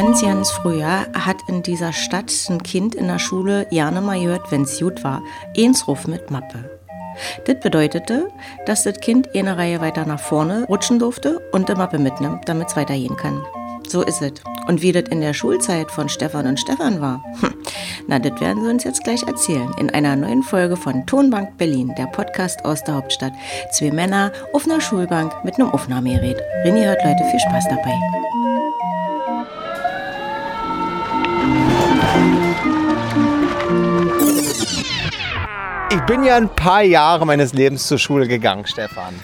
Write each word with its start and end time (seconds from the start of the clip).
Ganz, 0.00 0.22
ganz 0.22 0.52
früher 0.52 1.08
hat 1.12 1.38
in 1.48 1.64
dieser 1.64 1.92
Stadt 1.92 2.32
ein 2.48 2.62
Kind 2.62 2.94
in 2.94 3.08
der 3.08 3.18
Schule 3.18 3.66
gerne 3.68 4.00
mal 4.00 4.20
gehört, 4.20 4.52
wenn's 4.52 4.78
gut 4.78 5.02
war, 5.02 5.22
eins 5.56 5.88
Ruf 5.88 6.06
mit 6.06 6.30
Mappe. 6.30 6.70
Das 7.46 7.58
bedeutete, 7.58 8.28
dass 8.64 8.84
das 8.84 9.00
Kind 9.00 9.34
eine 9.34 9.56
Reihe 9.56 9.80
weiter 9.80 10.06
nach 10.06 10.20
vorne 10.20 10.66
rutschen 10.66 11.00
durfte 11.00 11.40
und 11.50 11.68
die 11.68 11.74
Mappe 11.74 11.98
mitnimmt, 11.98 12.48
damit 12.48 12.68
es 12.68 12.76
weitergehen 12.76 13.16
kann. 13.16 13.44
So 13.88 14.02
ist 14.02 14.22
es. 14.22 14.34
Und 14.68 14.82
wie 14.82 14.92
das 14.92 15.08
in 15.10 15.20
der 15.20 15.34
Schulzeit 15.34 15.90
von 15.90 16.08
Stefan 16.08 16.46
und 16.46 16.60
Stefan 16.60 17.00
war, 17.00 17.20
hm, 17.40 17.54
na, 18.06 18.20
das 18.20 18.40
werden 18.40 18.62
sie 18.62 18.70
uns 18.70 18.84
jetzt 18.84 19.02
gleich 19.02 19.24
erzählen. 19.24 19.74
In 19.80 19.90
einer 19.90 20.14
neuen 20.14 20.44
Folge 20.44 20.76
von 20.76 21.06
Tonbank 21.06 21.58
Berlin, 21.58 21.92
der 21.98 22.06
Podcast 22.06 22.64
aus 22.64 22.84
der 22.84 22.94
Hauptstadt. 22.94 23.32
Zwei 23.72 23.90
Männer 23.90 24.30
auf 24.52 24.64
einer 24.64 24.80
Schulbank 24.80 25.32
mit 25.42 25.56
einem 25.56 25.72
Aufnahmegerät. 25.72 26.40
Wenn 26.62 26.76
ihr 26.76 26.86
hört, 26.86 27.02
Leute, 27.02 27.24
viel 27.32 27.40
Spaß 27.40 27.64
dabei. 27.68 27.98
Ich 35.90 36.00
bin 36.02 36.22
ja 36.24 36.36
ein 36.36 36.48
paar 36.48 36.82
Jahre 36.82 37.24
meines 37.24 37.52
Lebens 37.54 37.86
zur 37.86 37.98
Schule 37.98 38.28
gegangen, 38.28 38.66
Stefan. 38.66 39.14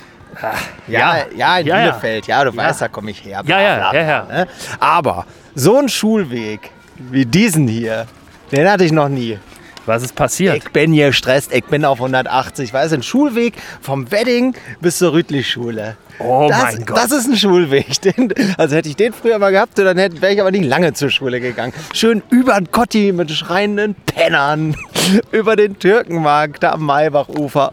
Ja, 0.89 1.16
ja, 1.19 1.23
in 1.23 1.39
Ja, 1.39 1.59
ja. 1.61 1.77
Bielefeld. 1.91 2.27
Ja, 2.27 2.45
du 2.45 2.56
weißt, 2.56 2.80
da 2.80 2.89
komme 2.89 3.11
ich 3.11 3.25
her. 3.25 3.42
Ja, 3.47 3.61
ja, 3.61 3.92
ja, 3.92 4.02
ja. 4.02 4.25
ne? 4.25 4.48
Aber 4.80 5.27
so 5.55 5.78
ein 5.78 5.89
Schulweg 5.89 6.70
wie 6.97 7.27
diesen 7.27 7.69
hier, 7.69 8.06
den 8.52 8.69
hatte 8.69 8.84
ich 8.84 8.92
noch 8.92 9.09
nie. 9.09 9.39
Was 9.87 10.03
ist 10.03 10.14
passiert? 10.14 10.56
Ich 10.56 10.70
bin 10.73 10.92
hier 10.92 11.09
gestresst, 11.09 11.53
ich 11.53 11.64
bin 11.64 11.84
auf 11.84 11.98
180. 11.98 12.73
Weißt 12.73 12.92
du, 12.92 12.97
ein 12.97 13.03
Schulweg 13.03 13.55
vom 13.83 14.11
Wedding 14.11 14.55
bis 14.80 14.98
zur 14.98 15.12
Rütli-Schule. 15.12 15.97
Oh 16.19 16.47
das, 16.49 16.63
mein 16.63 16.85
Gott. 16.85 16.97
Das 16.97 17.13
ist 17.13 17.29
ein 17.29 17.37
Schulweg. 17.37 18.01
Den, 18.03 18.33
also 18.57 18.77
hätte 18.77 18.89
ich 18.89 18.97
den 18.97 19.13
früher 19.13 19.39
mal 19.39 19.51
gehabt, 19.51 19.79
dann 19.79 19.97
wäre 19.97 20.33
ich 20.33 20.41
aber 20.41 20.51
nicht 20.51 20.65
lange 20.65 20.93
zur 20.93 21.11
Schule 21.11 21.41
gegangen. 21.41 21.73
Schön 21.93 22.23
über 22.31 22.55
den 22.55 22.71
Kotti 22.71 23.12
mit 23.12 23.31
schreienden 23.31 23.95
Pennern. 24.06 24.77
Über 25.33 25.55
den 25.56 25.79
Türkenmarkt 25.79 26.62
da 26.62 26.73
am 26.73 26.87
Maybachufer. 26.87 27.73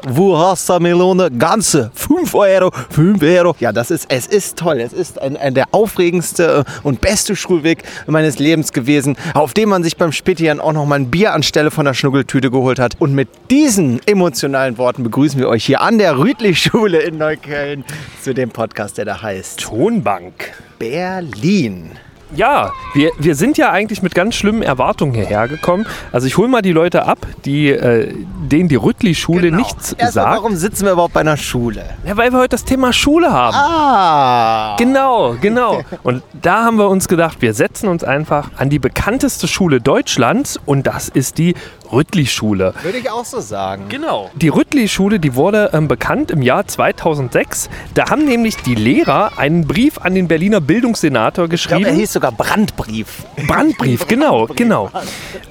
Melone? 0.80 1.32
Ganze 1.32 1.92
5 1.94 2.36
Euro, 2.36 2.72
5 2.90 3.24
Euro. 3.24 3.56
Ja, 3.60 3.72
das 3.72 3.90
ist, 3.90 4.08
es 4.10 4.28
ist 4.28 4.58
toll. 4.58 4.82
Es 4.82 4.92
ist 4.92 5.22
ein, 5.22 5.38
ein 5.38 5.54
der 5.54 5.66
aufregendste 5.72 6.66
und 6.84 7.00
beste 7.00 7.36
Schulweg 7.36 7.84
meines 8.08 8.40
Lebens 8.40 8.74
gewesen, 8.74 9.16
auf 9.34 9.54
dem 9.54 9.70
man 9.70 9.84
sich 9.84 9.98
beim 9.98 10.12
Spätian 10.12 10.60
auch 10.60 10.74
noch 10.74 10.86
mal 10.86 10.96
ein 10.96 11.10
Bier 11.10 11.34
anstelle 11.34 11.72
von 11.72 11.86
der 11.86 11.94
Schnuggeltüte 11.94 12.52
geholt 12.52 12.80
hat. 12.80 12.96
Und 13.00 13.14
mit 13.14 13.30
diesen 13.50 14.06
emotionalen 14.08 14.78
Worten 14.78 15.04
begrüßen 15.04 15.40
wir 15.40 15.48
euch 15.48 15.66
hier 15.66 15.82
an 15.82 16.00
der 16.00 16.18
Rüdlich-Schule 16.18 17.00
in 17.00 17.18
Neukölln 17.18 17.86
zu 18.22 18.31
dem 18.34 18.50
Podcast, 18.50 18.98
der 18.98 19.06
da 19.06 19.22
heißt 19.22 19.60
Tonbank. 19.60 20.54
Berlin. 20.80 21.92
Ja, 22.36 22.72
wir, 22.94 23.12
wir 23.20 23.36
sind 23.36 23.58
ja 23.58 23.72
eigentlich 23.72 24.02
mit 24.02 24.16
ganz 24.16 24.36
schlimmen 24.36 24.62
Erwartungen 24.62 25.14
hierher 25.14 25.48
gekommen. 25.48 25.86
Also 26.12 26.28
ich 26.28 26.38
hole 26.38 26.48
mal 26.48 26.62
die 26.62 26.72
Leute 26.72 27.06
ab, 27.06 27.20
die, 27.46 27.70
äh, 27.70 28.14
denen 28.52 28.70
die 28.70 28.76
Rüttli-Schule 28.76 29.52
nichts 29.52 29.92
Genau. 29.92 30.04
Erstmal, 30.04 30.12
sagt. 30.26 30.36
warum 30.38 30.56
sitzen 30.56 30.86
wir 30.86 30.94
überhaupt 30.94 31.14
bei 31.14 31.20
einer 31.22 31.38
Schule? 31.38 31.84
Ja, 32.06 32.16
weil 32.18 32.32
wir 32.32 32.40
heute 32.40 32.50
das 32.50 32.64
Thema 32.66 32.94
Schule 32.94 33.32
haben. 33.32 33.56
Ah. 33.56 34.76
Genau, 34.78 35.36
genau. 35.42 35.82
Und 36.04 36.24
da 36.42 36.64
haben 36.66 36.78
wir 36.78 36.90
uns 36.90 37.08
gedacht, 37.08 37.38
wir 37.42 37.54
setzen 37.54 37.88
uns 37.88 38.04
einfach 38.04 38.50
an 38.58 38.70
die 38.70 38.80
bekannteste 38.80 39.48
Schule 39.48 39.82
Deutschlands 39.82 40.60
und 40.66 40.88
das 40.88 41.10
ist 41.10 41.38
die 41.38 41.56
Rüttli-Schule. 41.92 42.74
Würde 42.84 42.98
ich 42.98 43.10
auch 43.12 43.26
so 43.26 43.42
sagen. 43.42 43.84
Genau. 43.90 44.30
Die 44.36 44.48
Rüttli-Schule, 44.48 45.20
die 45.20 45.36
wurde 45.36 45.72
ähm, 45.74 45.88
bekannt 45.90 46.32
im 46.32 46.42
Jahr 46.42 46.66
2006. 46.66 47.70
Da 47.94 48.10
haben 48.10 48.26
nämlich 48.26 48.56
die 48.58 48.76
Lehrer 48.76 49.32
einen 49.38 49.68
Brief 49.68 49.98
an 50.00 50.16
den 50.16 50.28
Berliner 50.30 50.62
Bildungssenator 50.62 51.52
Ich 51.52 51.68
glaube, 51.68 51.84
er 51.84 51.90
geschrieben. 51.90 52.00
hieß 52.00 52.14
sogar 52.22 52.32
Brandbrief. 52.32 53.26
Brandbrief, 53.48 54.08
genau, 54.08 54.46
genau. 54.46 54.92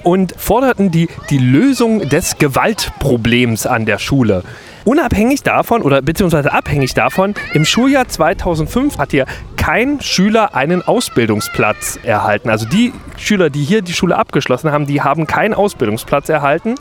Und 0.03 0.33
forderten 0.37 0.89
die, 0.89 1.09
die 1.29 1.37
Lösung 1.37 2.07
des 2.07 2.37
Gewaltproblems 2.37 3.65
an 3.65 3.85
der 3.85 3.99
Schule. 3.99 4.43
Unabhängig 4.83 5.43
davon 5.43 5.81
oder 5.81 6.01
beziehungsweise 6.01 6.51
abhängig 6.53 6.93
davon, 6.93 7.35
im 7.53 7.65
Schuljahr 7.65 8.07
2005 8.07 8.97
hat 8.97 9.11
hier 9.11 9.25
kein 9.55 10.01
Schüler 10.01 10.55
einen 10.55 10.81
Ausbildungsplatz 10.81 11.99
erhalten. 12.01 12.49
Also 12.49 12.67
die 12.67 12.93
Schüler, 13.15 13.51
die 13.51 13.63
hier 13.63 13.83
die 13.83 13.93
Schule 13.93 14.17
abgeschlossen 14.17 14.71
haben, 14.71 14.87
die 14.87 15.01
haben 15.01 15.27
keinen 15.27 15.53
Ausbildungsplatz 15.53 16.29
erhalten. 16.29 16.75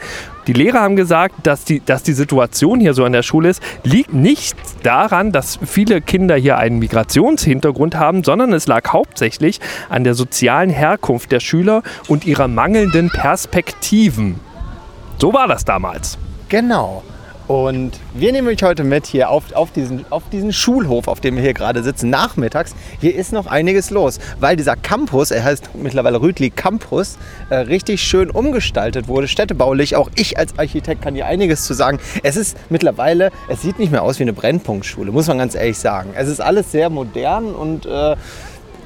Die 0.46 0.54
Lehrer 0.54 0.80
haben 0.80 0.96
gesagt, 0.96 1.34
dass 1.42 1.64
die, 1.64 1.80
dass 1.84 2.02
die 2.02 2.14
Situation 2.14 2.80
hier 2.80 2.94
so 2.94 3.04
an 3.04 3.12
der 3.12 3.22
Schule 3.22 3.50
ist, 3.50 3.62
liegt 3.84 4.14
nicht 4.14 4.56
daran, 4.82 5.30
dass 5.30 5.58
viele 5.62 6.00
Kinder 6.00 6.36
hier 6.36 6.56
einen 6.56 6.78
Migrationshintergrund 6.78 7.96
haben, 7.96 8.24
sondern 8.24 8.54
es 8.54 8.66
lag 8.66 8.90
hauptsächlich 8.90 9.60
an 9.90 10.04
der 10.04 10.14
sozialen 10.14 10.70
Herkunft 10.70 11.32
der 11.32 11.40
Schüler 11.40 11.82
und 12.08 12.24
ihrer 12.24 12.48
mangelnden 12.48 13.10
Perspektiven. 13.10 14.40
So 15.18 15.34
war 15.34 15.48
das 15.48 15.66
damals. 15.66 16.16
Genau. 16.48 17.02
Und 17.50 17.98
wir 18.14 18.30
nehmen 18.30 18.46
euch 18.46 18.62
heute 18.62 18.84
mit 18.84 19.06
hier 19.06 19.28
auf, 19.28 19.52
auf, 19.54 19.72
diesen, 19.72 20.04
auf 20.10 20.22
diesen 20.30 20.52
Schulhof, 20.52 21.08
auf 21.08 21.18
dem 21.18 21.34
wir 21.34 21.42
hier 21.42 21.52
gerade 21.52 21.82
sitzen, 21.82 22.08
nachmittags. 22.08 22.76
Hier 23.00 23.12
ist 23.12 23.32
noch 23.32 23.48
einiges 23.48 23.90
los, 23.90 24.20
weil 24.38 24.54
dieser 24.54 24.76
Campus, 24.76 25.32
er 25.32 25.42
heißt 25.42 25.70
mittlerweile 25.74 26.22
Rütli 26.22 26.50
Campus, 26.50 27.18
äh, 27.48 27.56
richtig 27.56 28.02
schön 28.02 28.30
umgestaltet 28.30 29.08
wurde, 29.08 29.26
städtebaulich. 29.26 29.96
Auch 29.96 30.10
ich 30.14 30.38
als 30.38 30.56
Architekt 30.60 31.02
kann 31.02 31.16
hier 31.16 31.26
einiges 31.26 31.64
zu 31.64 31.74
sagen. 31.74 31.98
Es 32.22 32.36
ist 32.36 32.56
mittlerweile, 32.68 33.32
es 33.48 33.62
sieht 33.62 33.80
nicht 33.80 33.90
mehr 33.90 34.04
aus 34.04 34.20
wie 34.20 34.22
eine 34.22 34.32
Brennpunktschule, 34.32 35.10
muss 35.10 35.26
man 35.26 35.38
ganz 35.38 35.56
ehrlich 35.56 35.78
sagen. 35.78 36.10
Es 36.14 36.28
ist 36.28 36.40
alles 36.40 36.70
sehr 36.70 36.88
modern 36.88 37.52
und 37.52 37.84
äh, 37.84 38.14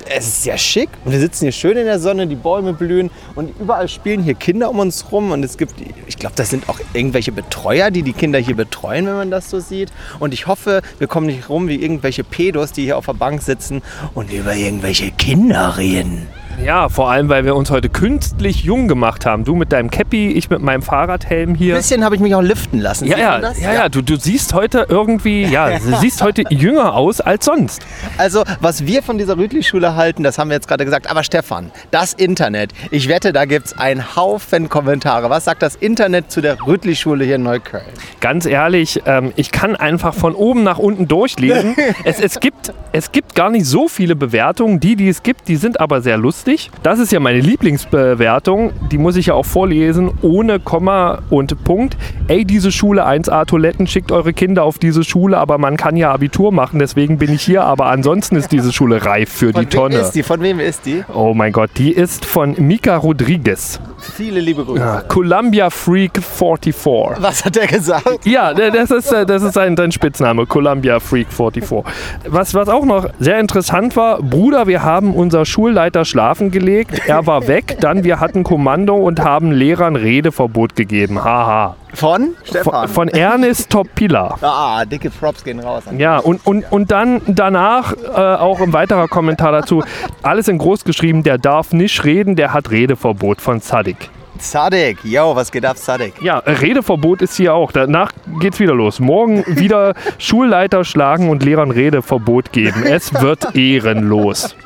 es 0.09 0.27
ist 0.27 0.43
sehr 0.43 0.59
schick 0.59 0.89
und 1.05 1.13
wir 1.13 1.21
sitzen 1.21 1.45
hier 1.45 1.53
schön 1.53 1.77
in 1.77 1.87
der 1.87 1.99
Sonne, 1.99 2.27
die 2.27 2.35
Bäume 2.35 2.73
blühen 2.73 3.11
und 3.35 3.59
überall 3.61 3.89
spielen 3.89 4.23
hier 4.23 4.35
Kinder 4.35 4.71
um 4.71 4.79
uns 4.79 5.11
rum 5.13 5.33
und 5.33 5.45
es 5.45 5.57
gibt, 5.57 5.75
ich 6.07 6.17
glaube, 6.17 6.37
das 6.37 6.51
sind 6.51 6.69
auch 6.69 6.81
irgendwelche 6.93 7.33
Betreuer, 7.33 7.91
die 7.91 8.03
die 8.03 8.13
Kinder 8.13 8.39
hier 8.39 8.57
betreuen, 8.57 9.07
wenn 9.07 9.15
man 9.15 9.31
das 9.31 9.51
so 9.51 9.61
sieht. 9.61 9.93
Und 10.21 10.35
ich 10.35 10.47
hoffe, 10.47 10.83
wir 10.99 11.07
kommen 11.07 11.27
nicht 11.27 11.49
rum 11.49 11.69
wie 11.69 11.77
irgendwelche 11.77 12.25
Pedos, 12.25 12.73
die 12.73 12.85
hier 12.85 12.99
auf 12.99 13.07
der 13.07 13.15
Bank 13.15 13.43
sitzen 13.43 13.83
und 14.15 14.33
über 14.33 14.55
irgendwelche 14.55 15.11
Kinder 15.11 15.77
reden. 15.77 16.27
Ja, 16.63 16.89
vor 16.89 17.11
allem, 17.11 17.29
weil 17.29 17.45
wir 17.45 17.57
uns 17.57 17.71
heute 17.71 17.89
künstlich 17.89 18.63
jung 18.65 18.89
gemacht 18.89 19.27
haben. 19.27 19.45
Du 19.45 19.55
mit 19.55 19.73
deinem 19.73 19.91
Cappy, 19.91 20.33
ich 20.33 20.51
mit 20.51 20.61
meinem 20.61 20.83
Fahrradhelm 20.83 21.51
Ein 21.51 21.55
hier. 21.55 21.75
bisschen 21.75 22.05
habe 22.05 22.15
ich 22.15 22.21
mich 22.21 22.35
auch 22.35 22.43
liften 22.43 22.81
lassen. 22.81 23.07
Ja, 23.07 23.19
ja, 23.19 23.53
ja, 23.61 23.73
ja, 23.73 23.89
du, 23.89 24.03
du 24.03 24.17
siehst 24.17 24.55
heute 24.55 24.87
irgendwie, 24.89 25.45
ja, 25.45 25.79
du 25.79 25.97
siehst 25.97 26.23
heute 26.23 26.45
jünger 26.51 26.95
aus 26.95 27.21
als 27.21 27.45
sonst. 27.45 27.85
Also, 28.19 28.45
was 28.61 28.87
wir 28.87 29.03
von 29.03 29.19
dieser 29.19 29.37
Rütli-Schule 29.37 29.97
halten, 29.97 30.23
das 30.23 30.39
haben 30.39 30.49
wir 30.49 30.55
jetzt 30.55 30.69
gerade 30.69 30.85
gesagt. 30.85 31.11
Aber 31.11 31.25
Stefan, 31.25 31.71
das 31.91 32.13
Internet, 32.13 32.73
ich 32.91 33.09
wette, 33.09 33.33
da 33.33 33.45
gibt 33.45 33.67
es 33.67 33.79
einen 33.79 34.17
Haufen 34.17 34.69
Kommentare. 34.69 35.31
Was 35.31 35.45
sagt 35.45 35.63
das 35.63 35.77
Internet 35.77 36.31
zu 36.31 36.41
der 36.41 36.65
Rütli-Schule 36.67 37.25
hier 37.25 37.37
in 37.37 37.43
Neukölln? 37.43 37.85
Ganz 38.21 38.47
ehrlich, 38.47 39.03
ähm, 39.07 39.33
ich 39.37 39.51
kann 39.51 39.77
einfach 39.77 40.15
von 40.15 40.35
oben 40.35 40.63
nach 40.63 40.79
unten 40.79 41.09
durchlesen. 41.09 41.77
es, 42.05 42.21
es, 42.21 42.41
gibt, 42.41 42.73
es 42.93 43.13
gibt 43.13 43.35
gar 43.35 43.51
nicht 43.51 43.67
so 43.67 43.89
viele 43.89 44.17
Bewertungen. 44.17 44.81
Die, 44.81 44.97
die 44.97 45.09
es 45.09 45.23
gibt, 45.23 45.49
die 45.49 45.57
sind 45.57 45.81
aber 45.81 46.01
sehr 46.01 46.17
lustig. 46.17 46.44
Das 46.83 46.99
ist 46.99 47.11
ja 47.13 47.21
meine 47.21 47.41
Lieblingsbewertung. 47.41 48.73
Die 48.91 48.99
muss 48.99 49.17
ich 49.17 49.27
ja 49.27 49.35
auch 49.35 49.47
vorlesen, 49.47 50.11
ohne 50.23 50.61
Komma 50.61 51.23
und 51.31 51.65
Punkt. 51.65 51.97
Ey, 52.29 52.45
diese 52.45 52.71
Schule 52.71 53.07
1A 53.07 53.47
Toiletten, 53.47 53.87
schickt 53.87 54.13
eure 54.13 54.33
Kinder 54.33 54.65
auf 54.65 54.79
diese 54.79 55.05
Schule, 55.05 55.39
aber 55.39 55.59
man 55.59 55.77
kann 55.77 55.97
ja 55.97 56.13
Abitur 56.13 56.53
machen, 56.53 56.79
deswegen 56.79 57.19
bin 57.19 57.33
ich 57.33 57.43
hier. 57.43 57.65
Aber 57.65 57.87
ansonsten 57.87 58.37
ist 58.37 58.53
diese 58.53 58.73
Schule 58.73 59.05
reif 59.05 59.31
für 59.31 59.53
Von 59.53 59.63
die 59.63 59.73
wem 59.73 59.81
Tonne. 59.81 59.97
ist 59.97 60.13
die? 60.13 60.23
Von 60.23 60.41
wem 60.43 60.61
ist 60.61 60.87
die? 60.87 61.05
Oh 61.13 61.35
mein 61.35 61.53
Gott, 61.53 61.71
die 61.77 61.93
ist 61.93 62.25
von 62.25 62.55
Mika 62.59 62.97
Rodriguez. 62.97 63.81
Viele 64.13 64.41
liebe 64.41 64.65
Grüße. 64.65 64.81
Ja, 64.81 65.01
Columbia 65.03 65.71
Freak 65.71 66.23
44. 66.23 67.23
Was 67.23 67.45
hat 67.45 67.57
er 67.57 67.67
gesagt? 67.67 68.25
Ja, 68.25 68.53
das 68.55 68.91
ist, 68.91 69.13
äh, 69.13 69.27
das 69.27 69.43
ist 69.43 69.55
sein, 69.55 69.77
sein 69.77 69.93
Spitzname, 69.93 70.47
Columbia 70.47 71.01
Freak 71.01 71.33
44. 71.33 71.85
Was, 72.27 72.55
was 72.55 72.69
auch 72.69 72.85
noch 72.85 73.09
sehr 73.19 73.39
interessant 73.41 73.97
war, 73.97 74.23
Bruder, 74.23 74.67
wir 74.67 74.83
haben 74.83 75.15
unser 75.15 75.45
Schulleiter 75.45 76.05
schlafen 76.05 76.51
gelegt, 76.51 77.03
er 77.07 77.27
war 77.27 77.49
weg, 77.49 77.79
dann 77.81 78.05
wir 78.05 78.21
hatten 78.21 78.45
Kommando 78.45 78.95
und 78.95 79.21
haben 79.21 79.53
Lehrern 79.53 79.97
Redeverbot 79.97 80.77
gegeben. 80.77 81.23
Haha. 81.23 81.77
Von? 81.95 82.35
Von, 82.35 82.35
Stefan. 82.45 82.89
von 82.89 83.09
Ernest 83.09 83.71
Topila. 83.71 84.37
ah, 84.43 84.85
dicke 84.85 85.11
Props 85.11 85.45
gehen 85.45 85.61
raus. 85.61 85.85
Ja, 85.97 86.19
und, 86.19 86.47
und, 86.47 86.71
und 86.71 86.91
dann 86.91 87.23
danach 87.27 87.93
äh, 87.93 88.09
auch 88.11 88.61
ein 88.61 88.73
weiterer 88.73 89.09
Kommentar 89.09 89.53
dazu. 89.53 89.83
Alles 90.23 90.49
in 90.49 90.59
groß 90.59 90.85
geschrieben, 90.85 91.23
der 91.23 91.39
darf 91.39 91.73
nicht 91.73 92.05
reden, 92.05 92.37
der 92.37 92.53
hat 92.53 92.71
Redeverbot 92.71 93.41
von 93.41 93.61
Sadik. 93.61 94.11
Sadik, 94.39 94.99
yo, 95.05 95.37
was 95.37 95.53
geht 95.53 95.65
ab, 95.65 95.79
Sadik? 95.79 96.21
Ja, 96.21 96.39
Redeverbot 96.39 97.23
ist 97.23 97.37
hier 97.37 97.55
auch. 97.55 97.71
Danach 97.71 98.11
geht's 98.41 98.59
wieder 98.59 98.75
los. 98.75 98.99
Morgen 98.99 99.45
wieder 99.47 99.95
Schulleiter 100.19 100.85
schlagen 100.85 101.31
und 101.31 101.45
Lehrern 101.45 101.71
Redeverbot 101.71 102.53
geben. 102.53 102.83
Es 102.83 103.15
wird 103.15 103.55
ehrenlos. 103.55 104.57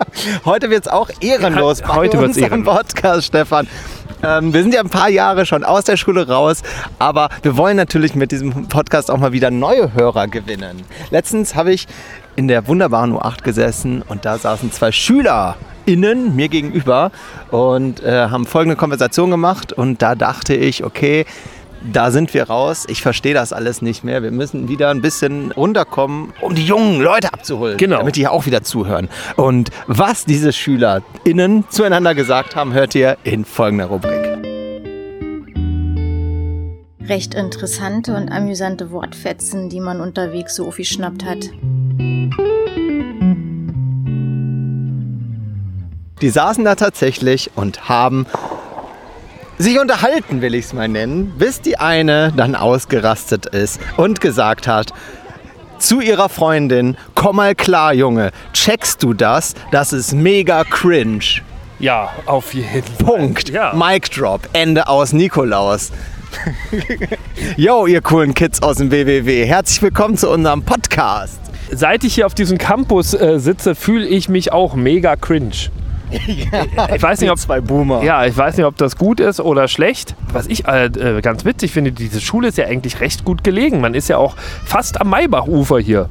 Heute 0.47 0.71
wird's 0.71 0.89
auch 0.89 1.11
ehrenlos 1.21 1.83
bei 1.83 1.89
Heute 1.89 2.19
wird's 2.19 2.37
unserem 2.39 2.63
ehrenlos. 2.65 2.77
Podcast, 2.77 3.27
Stefan. 3.27 3.69
Ähm, 4.23 4.53
wir 4.53 4.63
sind 4.63 4.75
ja 4.75 4.81
ein 4.81 4.91
paar 4.91 5.09
Jahre 5.09 5.47
schon 5.47 5.65
aus 5.65 5.85
der 5.85 5.97
Schule 5.97 6.29
raus, 6.29 6.63
aber 6.99 7.29
wir 7.43 7.57
wollen 7.57 7.77
natürlich 7.77 8.15
mit 8.15 8.33
diesem 8.33 8.69
Podcast 8.69 9.11
auch 9.11 9.19
mal 9.19 9.33
wieder 9.33 9.51
neue 9.51 9.95
Hörer 9.95 10.29
gewinnen. 10.29 10.85
Letztens 11.11 11.55
habe 11.55 11.73
ich 11.73 11.87
in 12.37 12.49
der 12.49 12.67
wunderbaren 12.67 13.15
U8 13.15 13.43
gesessen 13.43 14.03
und 14.03 14.25
da 14.25 14.39
saßen 14.39 14.73
zwei 14.73 14.93
Schüler 14.93 15.57
SchülerInnen 15.89 16.37
mir 16.37 16.49
gegenüber 16.49 17.11
und 17.51 18.03
äh, 18.03 18.29
haben 18.29 18.45
folgende 18.45 18.77
Konversation 18.77 19.31
gemacht. 19.31 19.73
Und 19.73 20.03
da 20.03 20.15
dachte 20.15 20.55
ich, 20.55 20.85
okay, 20.85 21.25
da 21.93 22.11
sind 22.11 22.35
wir 22.35 22.45
raus. 22.45 22.85
Ich 22.89 23.03
verstehe 23.03 23.35
das 23.35 23.53
alles 23.53 23.83
nicht 23.83 24.05
mehr. 24.05 24.23
Wir 24.23 24.31
müssen 24.31 24.69
wieder 24.69 24.91
ein 24.91 25.01
bisschen 25.01 25.53
runterkommen, 25.53 26.33
um 26.41 26.55
die 26.55 26.65
jungen 26.65 27.01
Leute 27.01 27.33
abzuholen. 27.33 27.77
Genau. 27.77 27.99
Damit 27.99 28.17
die 28.17 28.27
auch 28.27 28.47
wieder 28.47 28.63
zuhören. 28.63 29.09
Und 29.37 29.71
was 29.87 30.25
diese 30.25 30.53
SchülerInnen 30.53 31.65
zueinander 31.69 32.15
gesagt 32.15 32.57
haben, 32.57 32.73
hört 32.73 32.95
ihr 32.95 33.17
in 33.25 33.45
folgender 33.45 33.87
Rubrik. 33.87 34.39
Recht 37.09 37.35
interessante 37.35 38.15
und 38.15 38.31
amüsante 38.31 38.91
Wortfetzen, 38.91 39.71
die 39.71 39.81
man 39.81 40.01
unterwegs 40.01 40.57
so 40.57 40.67
aufgeschnappt 40.67 41.25
hat. 41.25 41.51
Die 46.21 46.31
saßen 46.31 46.65
da 46.65 46.75
tatsächlich 46.75 47.53
und 47.55 47.89
haben 47.89 48.27
sich 49.59 49.79
unterhalten, 49.81 50.41
will 50.41 50.55
ich 50.55 50.67
es 50.67 50.73
mal 50.73 50.89
nennen, 50.89 51.35
bis 51.37 51.61
die 51.61 51.79
eine 51.79 52.33
dann 52.37 52.55
ausgerastet 52.55 53.47
ist 53.47 53.81
und 53.97 54.21
gesagt 54.21 54.69
hat, 54.69 54.93
zu 55.79 56.01
ihrer 56.01 56.29
Freundin, 56.29 56.97
komm 57.15 57.37
mal 57.37 57.55
klar, 57.55 57.93
Junge, 57.95 58.31
checkst 58.53 59.03
du 59.03 59.15
das? 59.15 59.55
Das 59.71 59.93
ist 59.93 60.13
mega 60.13 60.65
cringe. 60.65 61.43
Ja, 61.79 62.11
auf 62.27 62.55
jeden 62.55 62.83
Fall. 62.83 63.07
Punkt. 63.07 63.49
Ja. 63.51 63.73
Mic 63.73 64.11
drop. 64.11 64.49
Ende 64.53 64.89
aus 64.89 65.13
Nikolaus. 65.13 65.93
Yo, 67.57 67.87
ihr 67.87 68.01
coolen 68.01 68.35
Kids 68.35 68.61
aus 68.61 68.79
dem 68.79 68.91
WWW. 68.91 69.47
Herzlich 69.47 69.81
willkommen 69.83 70.17
zu 70.17 70.29
unserem 70.29 70.63
Podcast. 70.65 71.39
Seit 71.71 72.03
ich 72.03 72.17
hier 72.17 72.27
auf 72.27 72.35
diesem 72.35 72.59
Campus 72.59 73.15
äh, 73.15 73.39
sitze, 73.39 73.77
fühle 73.77 74.07
ich 74.07 74.29
mich 74.29 74.53
auch 74.53 74.75
mega 74.75 75.15
cringe. 75.15 75.71
Ich 76.11 77.03
weiß 77.03 77.21
nicht, 77.21 77.31
ob 77.31 77.39
zwei 77.39 77.61
Boomer. 77.61 78.03
Ja, 78.03 78.25
ich 78.25 78.37
weiß 78.37 78.57
nicht, 78.57 78.67
ob 78.67 78.77
das 78.77 78.97
gut 78.97 79.21
ist 79.21 79.41
oder 79.41 79.69
schlecht. 79.69 80.15
Was 80.33 80.47
ich 80.47 80.67
äh, 80.67 80.87
äh, 80.87 81.21
ganz 81.21 81.45
witzig 81.45 81.73
finde, 81.73 81.93
diese 81.93 82.21
Schule 82.21 82.49
ist 82.49 82.59
ja 82.59 82.67
eigentlich 82.67 83.01
recht 83.01 83.25
gut 83.25 83.45
gelegen. 83.45 83.81
Man 83.81 83.95
ist 83.95 84.09
ja 84.09 84.19
auch 84.19 84.37
fast 84.65 85.01
am 85.01 85.11
Maybachufer 85.11 85.79
hier. 85.79 86.09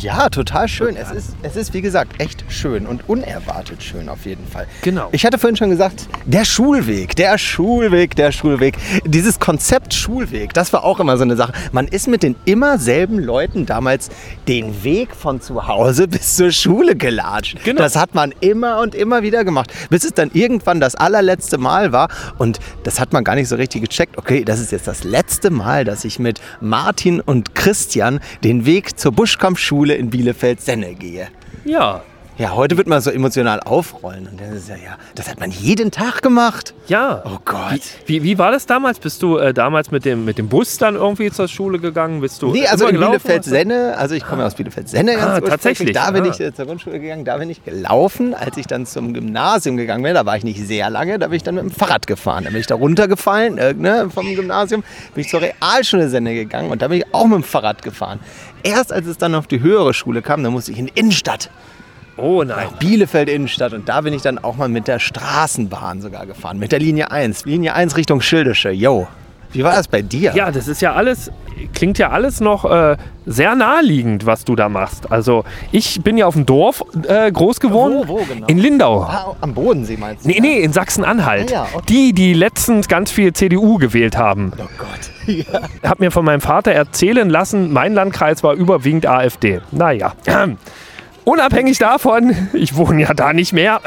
Ja, 0.00 0.28
total 0.28 0.68
schön. 0.68 0.96
Es 0.96 1.10
ist, 1.10 1.36
es 1.42 1.56
ist, 1.56 1.72
wie 1.72 1.80
gesagt, 1.80 2.20
echt 2.20 2.44
schön 2.48 2.86
und 2.86 3.08
unerwartet 3.08 3.82
schön 3.82 4.08
auf 4.08 4.26
jeden 4.26 4.46
Fall. 4.46 4.66
Genau. 4.82 5.08
Ich 5.12 5.24
hatte 5.24 5.38
vorhin 5.38 5.56
schon 5.56 5.70
gesagt, 5.70 6.08
der 6.24 6.44
Schulweg, 6.44 7.14
der 7.16 7.38
Schulweg, 7.38 8.16
der 8.16 8.32
Schulweg. 8.32 8.76
Dieses 9.04 9.38
Konzept 9.38 9.94
Schulweg, 9.94 10.52
das 10.52 10.72
war 10.72 10.84
auch 10.84 11.00
immer 11.00 11.16
so 11.16 11.22
eine 11.22 11.36
Sache. 11.36 11.52
Man 11.72 11.86
ist 11.86 12.08
mit 12.08 12.22
den 12.22 12.34
immer 12.44 12.78
selben 12.78 13.18
Leuten 13.18 13.66
damals 13.66 14.10
den 14.48 14.82
Weg 14.82 15.14
von 15.14 15.40
zu 15.40 15.68
Hause 15.68 16.08
bis 16.08 16.36
zur 16.36 16.50
Schule 16.50 16.96
gelatscht. 16.96 17.62
Genau. 17.64 17.80
Das 17.80 17.96
hat 17.96 18.14
man 18.14 18.34
immer 18.40 18.80
und 18.80 18.94
immer 18.94 19.22
wieder 19.22 19.44
gemacht, 19.44 19.72
bis 19.90 20.04
es 20.04 20.12
dann 20.12 20.30
irgendwann 20.34 20.80
das 20.80 20.96
allerletzte 20.96 21.58
Mal 21.58 21.92
war. 21.92 22.08
Und 22.38 22.58
das 22.82 23.00
hat 23.00 23.12
man 23.12 23.22
gar 23.24 23.36
nicht 23.36 23.48
so 23.48 23.56
richtig 23.56 23.82
gecheckt. 23.82 24.18
Okay, 24.18 24.44
das 24.44 24.60
ist 24.60 24.72
jetzt 24.72 24.88
das 24.88 25.04
letzte 25.04 25.50
Mal, 25.50 25.84
dass 25.84 26.04
ich 26.04 26.18
mit 26.18 26.40
Martin 26.60 27.20
und 27.20 27.54
Christian 27.54 28.20
den 28.42 28.66
Weg 28.66 28.98
zur 28.98 29.12
Buschkampfschule 29.12 29.83
in 29.92 30.10
Bielefeld-Senne 30.10 30.94
gehe. 30.94 31.28
Ja. 31.64 32.02
Ja, 32.36 32.56
heute 32.56 32.76
wird 32.76 32.88
man 32.88 33.00
so 33.00 33.10
emotional 33.10 33.60
aufrollen. 33.60 34.26
Und 34.26 34.40
das 34.40 34.50
ist 34.50 34.68
ja, 34.68 34.74
ja, 34.74 34.96
das 35.14 35.28
hat 35.30 35.38
man 35.38 35.52
jeden 35.52 35.92
Tag 35.92 36.20
gemacht. 36.20 36.74
Ja. 36.88 37.22
Oh 37.24 37.38
Gott. 37.44 37.80
Wie, 38.06 38.24
wie 38.24 38.38
war 38.38 38.50
das 38.50 38.66
damals? 38.66 38.98
Bist 38.98 39.22
du 39.22 39.36
äh, 39.38 39.54
damals 39.54 39.92
mit 39.92 40.04
dem, 40.04 40.24
mit 40.24 40.36
dem 40.38 40.48
Bus 40.48 40.76
dann 40.78 40.96
irgendwie 40.96 41.30
zur 41.30 41.46
Schule 41.46 41.78
gegangen? 41.78 42.20
Bist 42.20 42.42
du 42.42 42.50
Nee, 42.50 42.66
also 42.66 42.88
in? 42.88 42.98
Bielefeld-Senne, 42.98 43.94
also 43.96 44.16
ich 44.16 44.24
komme 44.26 44.40
ja 44.42 44.48
aus 44.48 44.56
Bielefeld-Senne 44.56 45.16
Ah, 45.20 45.40
tatsächlich. 45.40 45.92
Da 45.92 46.10
bin 46.10 46.24
Ah. 46.24 46.30
ich 46.32 46.40
äh, 46.40 46.52
zur 46.52 46.66
Grundschule 46.66 46.98
gegangen, 46.98 47.24
da 47.24 47.36
bin 47.38 47.50
ich 47.50 47.64
gelaufen. 47.64 48.34
Als 48.34 48.56
ich 48.56 48.66
dann 48.66 48.84
zum 48.84 49.14
Gymnasium 49.14 49.76
gegangen 49.76 50.02
bin, 50.02 50.14
da 50.14 50.26
war 50.26 50.36
ich 50.36 50.42
nicht 50.42 50.58
sehr 50.66 50.90
lange, 50.90 51.20
da 51.20 51.28
bin 51.28 51.36
ich 51.36 51.44
dann 51.44 51.54
mit 51.54 51.62
dem 51.62 51.70
Fahrrad 51.70 52.08
gefahren. 52.08 52.42
Da 52.42 52.50
bin 52.50 52.58
ich 52.58 52.66
da 52.66 52.74
runtergefallen 52.74 53.58
äh, 53.58 53.74
ne, 53.74 54.08
vom 54.12 54.26
Gymnasium, 54.34 54.82
bin 55.14 55.22
ich 55.22 55.30
zur 55.30 55.40
Realschule 55.40 56.08
Senne 56.08 56.34
gegangen 56.34 56.72
und 56.72 56.82
da 56.82 56.88
bin 56.88 56.98
ich 56.98 57.14
auch 57.14 57.26
mit 57.26 57.36
dem 57.36 57.44
Fahrrad 57.44 57.82
gefahren. 57.82 58.18
Erst 58.64 58.92
als 58.92 59.06
es 59.06 59.18
dann 59.18 59.36
auf 59.36 59.46
die 59.46 59.60
höhere 59.60 59.94
Schule 59.94 60.20
kam, 60.20 60.42
da 60.42 60.50
musste 60.50 60.72
ich 60.72 60.78
in 60.78 60.86
die 60.86 60.92
Innenstadt. 60.98 61.48
Oh 62.16 62.44
nein. 62.44 62.68
Bielefeld 62.78 63.28
Innenstadt 63.28 63.72
und 63.72 63.88
da 63.88 64.00
bin 64.00 64.12
ich 64.14 64.22
dann 64.22 64.38
auch 64.38 64.56
mal 64.56 64.68
mit 64.68 64.88
der 64.88 64.98
Straßenbahn 64.98 66.00
sogar 66.00 66.26
gefahren, 66.26 66.58
mit 66.58 66.72
der 66.72 66.78
Linie 66.78 67.10
1. 67.10 67.44
Linie 67.44 67.74
1 67.74 67.96
Richtung 67.96 68.20
Schildische. 68.20 68.70
Yo. 68.70 69.06
Wie 69.54 69.62
war 69.62 69.72
das 69.72 69.86
bei 69.86 70.02
dir? 70.02 70.32
Ja, 70.34 70.50
das 70.50 70.66
ist 70.66 70.82
ja 70.82 70.94
alles, 70.94 71.30
klingt 71.74 71.96
ja 71.98 72.10
alles 72.10 72.40
noch 72.40 72.64
äh, 72.64 72.96
sehr 73.24 73.54
naheliegend, 73.54 74.26
was 74.26 74.44
du 74.44 74.56
da 74.56 74.68
machst. 74.68 75.12
Also 75.12 75.44
ich 75.70 76.02
bin 76.02 76.16
ja 76.16 76.26
auf 76.26 76.34
dem 76.34 76.44
Dorf 76.44 76.82
äh, 77.06 77.30
groß 77.30 77.60
geworden. 77.60 78.02
Wo, 78.06 78.18
wo 78.18 78.24
genau? 78.24 78.48
In 78.48 78.58
Lindau. 78.58 79.02
Ah, 79.02 79.36
am 79.40 79.54
Bodensee 79.54 79.96
meinst 79.96 80.24
du? 80.24 80.28
Nee, 80.28 80.40
nee, 80.40 80.58
in 80.58 80.72
Sachsen-Anhalt. 80.72 81.52
Ah 81.52 81.54
ja, 81.54 81.66
okay. 81.72 81.84
Die, 81.88 82.12
die 82.12 82.34
letztens 82.34 82.88
ganz 82.88 83.12
viel 83.12 83.32
CDU 83.32 83.78
gewählt 83.78 84.16
haben. 84.16 84.52
Oh 84.58 84.68
Gott. 84.76 84.88
Ja. 85.26 85.62
Hab 85.82 86.00
mir 86.00 86.10
von 86.10 86.22
meinem 86.22 86.42
Vater 86.42 86.72
erzählen 86.72 87.30
lassen, 87.30 87.72
mein 87.72 87.94
Landkreis 87.94 88.42
war 88.42 88.52
überwiegend 88.52 89.06
AfD. 89.06 89.62
Naja. 89.70 90.12
Unabhängig 91.24 91.78
davon, 91.78 92.36
ich 92.52 92.76
wohne 92.76 93.02
ja 93.02 93.14
da 93.14 93.32
nicht 93.32 93.52
mehr. 93.52 93.80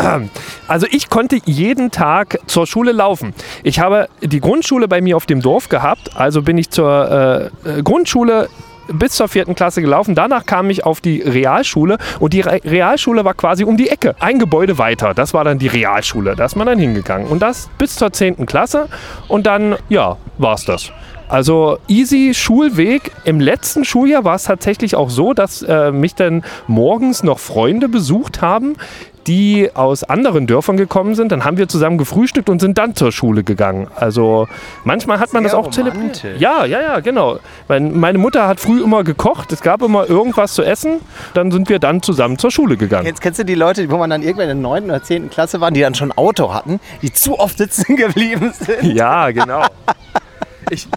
Also 0.68 0.88
ich 0.90 1.10
konnte 1.10 1.40
jeden 1.46 1.92
Tag 1.92 2.40
zur 2.48 2.66
Schule 2.66 2.92
laufen. 2.92 3.34
Ich 3.64 3.80
habe 3.80 4.10
die 4.22 4.40
Grundschule 4.40 4.88
bei 4.88 5.02
mir 5.02 5.16
auf 5.16 5.28
dem 5.28 5.42
Dorf 5.42 5.70
gehabt, 5.70 6.16
also 6.16 6.42
bin 6.42 6.58
ich 6.58 6.72
zur 6.72 7.52
äh, 7.66 7.80
äh, 7.80 7.84
Grundschule 7.84 8.50
bis 8.92 9.14
zur 9.14 9.28
vierten 9.28 9.54
Klasse 9.54 9.82
gelaufen. 9.82 10.16
Danach 10.16 10.46
kam 10.46 10.70
ich 10.70 10.86
auf 10.86 11.02
die 11.02 11.22
Realschule 11.22 11.98
und 12.20 12.34
die 12.34 12.42
Re 12.42 12.60
Realschule 12.64 13.24
war 13.26 13.34
quasi 13.34 13.64
um 13.64 13.78
die 13.78 13.90
Ecke. 13.90 14.16
Ein 14.20 14.40
Gebäude 14.40 14.78
weiter. 14.78 15.14
Das 15.14 15.34
war 15.34 15.44
dann 15.44 15.60
die 15.60 15.68
Realschule. 15.68 16.36
Da 16.36 16.46
ist 16.46 16.56
man 16.56 16.68
dann 16.68 16.80
hingegangen. 16.80 17.28
Und 17.28 17.42
das 17.42 17.70
bis 17.78 17.96
zur 17.96 18.14
zehnten 18.14 18.46
Klasse. 18.46 18.88
Und 19.28 19.46
dann, 19.46 19.76
ja, 19.90 20.18
war's 20.38 20.66
das. 20.66 20.92
Also 21.30 21.78
easy 21.88 22.34
Schulweg. 22.34 23.12
Im 23.26 23.40
letzten 23.40 23.84
Schuljahr 23.84 24.24
war 24.24 24.36
es 24.36 24.44
tatsächlich 24.44 24.96
auch 24.96 25.10
so, 25.10 25.34
dass 25.34 25.62
äh, 25.62 25.92
mich 25.92 26.16
dann 26.16 26.44
morgens 26.68 27.24
noch 27.24 27.40
Freunde 27.40 27.90
besucht 27.90 28.42
haben, 28.42 28.76
die 29.28 29.70
aus 29.74 30.06
anderen 30.06 30.48
Dörfern 30.48 30.78
gekommen 30.78 31.14
sind. 31.14 31.34
Dann 31.34 31.44
haben 31.44 31.58
wir 31.58 31.68
zusammen 31.68 31.98
gefrühstückt 31.98 32.50
und 32.50 32.60
sind 32.60 32.78
dann 32.78 32.96
zur 32.96 33.12
Schule 33.12 33.44
gegangen. 33.44 33.88
Also 33.94 34.48
manchmal 34.86 35.20
hat 35.20 35.34
man 35.34 35.44
Sehr 35.44 35.52
das 35.52 35.60
auch 35.60 35.70
zelebriert. 35.70 36.24
Ja, 36.40 36.64
ja, 36.64 36.80
ja, 36.80 37.00
genau. 37.02 37.40
Mein, 37.68 38.00
meine 38.00 38.18
Mutter 38.18 38.48
hat 38.48 38.62
früh 38.62 38.82
immer 38.82 39.04
gekocht. 39.04 39.52
Es 39.52 39.62
gab 39.62 39.82
immer 39.82 40.10
irgendwas 40.10 40.54
zu 40.54 40.64
essen. 40.64 41.02
Dann 41.34 41.52
sind 41.52 41.68
wir 41.68 41.80
dann 41.80 42.02
zusammen 42.02 42.38
zur 42.38 42.52
Schule 42.52 42.78
gegangen. 42.78 43.06
Jetzt 43.06 43.22
kennst 43.22 43.40
du 43.40 43.44
die 43.44 43.56
Leute, 43.56 43.92
wo 43.92 43.98
man 43.98 44.10
dann 44.10 44.24
irgendwann 44.24 44.50
in 44.50 44.62
der 44.62 44.70
9. 44.70 44.86
oder 44.86 45.04
10. 45.04 45.30
Klasse 45.30 45.60
waren, 45.60 45.74
die 45.74 45.82
dann 45.82 45.94
schon 45.94 46.14
Auto 46.14 46.54
hatten, 46.54 46.80
die 47.02 47.12
zu 47.12 47.38
oft 47.38 47.58
sitzen 47.58 47.96
geblieben 47.98 48.54
sind? 48.58 48.96
Ja, 48.96 49.32
genau. 49.32 49.66
Ich 50.70 50.88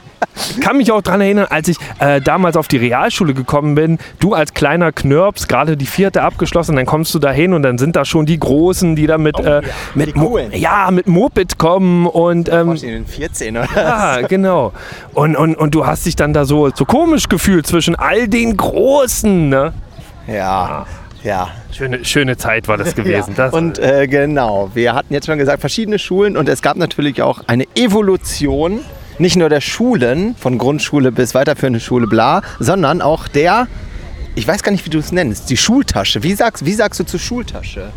kann 0.61 0.77
mich 0.79 0.91
auch 0.91 1.03
daran 1.03 1.21
erinnern, 1.21 1.47
als 1.51 1.69
ich 1.69 1.77
äh, 1.99 2.21
damals 2.21 2.57
auf 2.57 2.67
die 2.67 2.79
Realschule 2.79 3.35
gekommen 3.35 3.75
bin, 3.75 3.99
du 4.19 4.35
als 4.35 4.55
kleiner 4.55 4.93
Knirps, 4.93 5.49
gerade 5.49 5.77
die 5.77 5.87
vierte 5.87 6.23
abgeschlossen, 6.23 6.77
dann 6.77 6.87
kommst 6.87 7.15
du 7.15 7.19
da 7.19 7.31
hin 7.31 7.53
und 7.53 7.63
dann 7.63 7.79
sind 7.79 7.97
da 7.97 8.05
schon 8.05 8.27
die 8.27 8.39
Großen, 8.39 8.97
die 8.97 9.07
da 9.07 9.19
mit, 9.19 9.39
äh, 9.39 9.63
mit, 9.95 10.17
Oh 10.17 10.21
Mo 10.21 10.39
ja, 10.39 10.91
mit 10.91 11.07
Moped 11.07 11.59
kommen 11.59 12.07
und 12.07 12.49
ähm, 12.49 12.73
In 12.73 12.81
den 12.81 13.07
14 13.07 13.57
oder? 13.57 13.69
ja, 13.77 14.21
genau. 14.23 14.73
Und, 15.13 15.37
und, 15.37 15.55
und 15.57 15.75
du 15.75 15.87
hast 15.87 16.07
dich 16.07 16.17
dann 16.17 16.33
da 16.33 16.45
so, 16.45 16.71
so 16.75 16.85
komisch 16.85 17.29
gefühlt 17.29 17.67
zwischen 17.67 17.95
all 17.95 18.29
den 18.29 18.57
Großen. 18.57 19.49
Ne? 19.49 19.73
Ja. 20.27 20.87
Ja. 21.23 21.49
Schöne, 21.73 22.05
schöne 22.05 22.37
Zeit 22.37 22.67
war 22.69 22.77
das 22.77 22.95
gewesen. 22.97 23.35
Ja. 23.37 23.45
Das, 23.47 23.55
Und 23.55 23.79
äh, 23.79 24.07
genau, 24.09 24.71
wir 24.75 24.95
hatten 24.95 25.13
jetzt 25.13 25.27
schon 25.27 25.39
gesagt, 25.39 25.61
verschiedene 25.61 25.99
Schulen 25.99 26.37
und 26.37 26.49
es 26.49 26.63
gab 26.63 26.77
natürlich 26.77 27.23
auch 27.23 27.43
eine 27.47 27.67
Evolution, 27.75 28.81
nicht 29.21 29.37
nur 29.37 29.49
der 29.49 29.61
Schulen, 29.61 30.35
von 30.37 30.59
Grundschule 30.59 31.13
bis 31.13 31.35
weiterführende 31.35 31.81
Schule, 31.81 32.07
bla, 32.07 32.43
sondern 32.59 33.03
auch 33.03 33.29
der, 33.29 33.69
ich 34.35 34.49
weiß 34.49 34.63
gar 34.63 34.73
nicht, 34.73 34.85
wie 34.87 34.91
du 34.91 34.99
es 34.99 35.13
nennst, 35.13 35.51
die 35.51 35.57
Schultasche. 35.57 36.23
Wie 36.23 36.35
sagst, 36.35 36.65
wie 36.65 36.73
sagst 36.73 37.01
du 37.01 37.05
zur 37.05 37.21
Schultasche? 37.21 37.91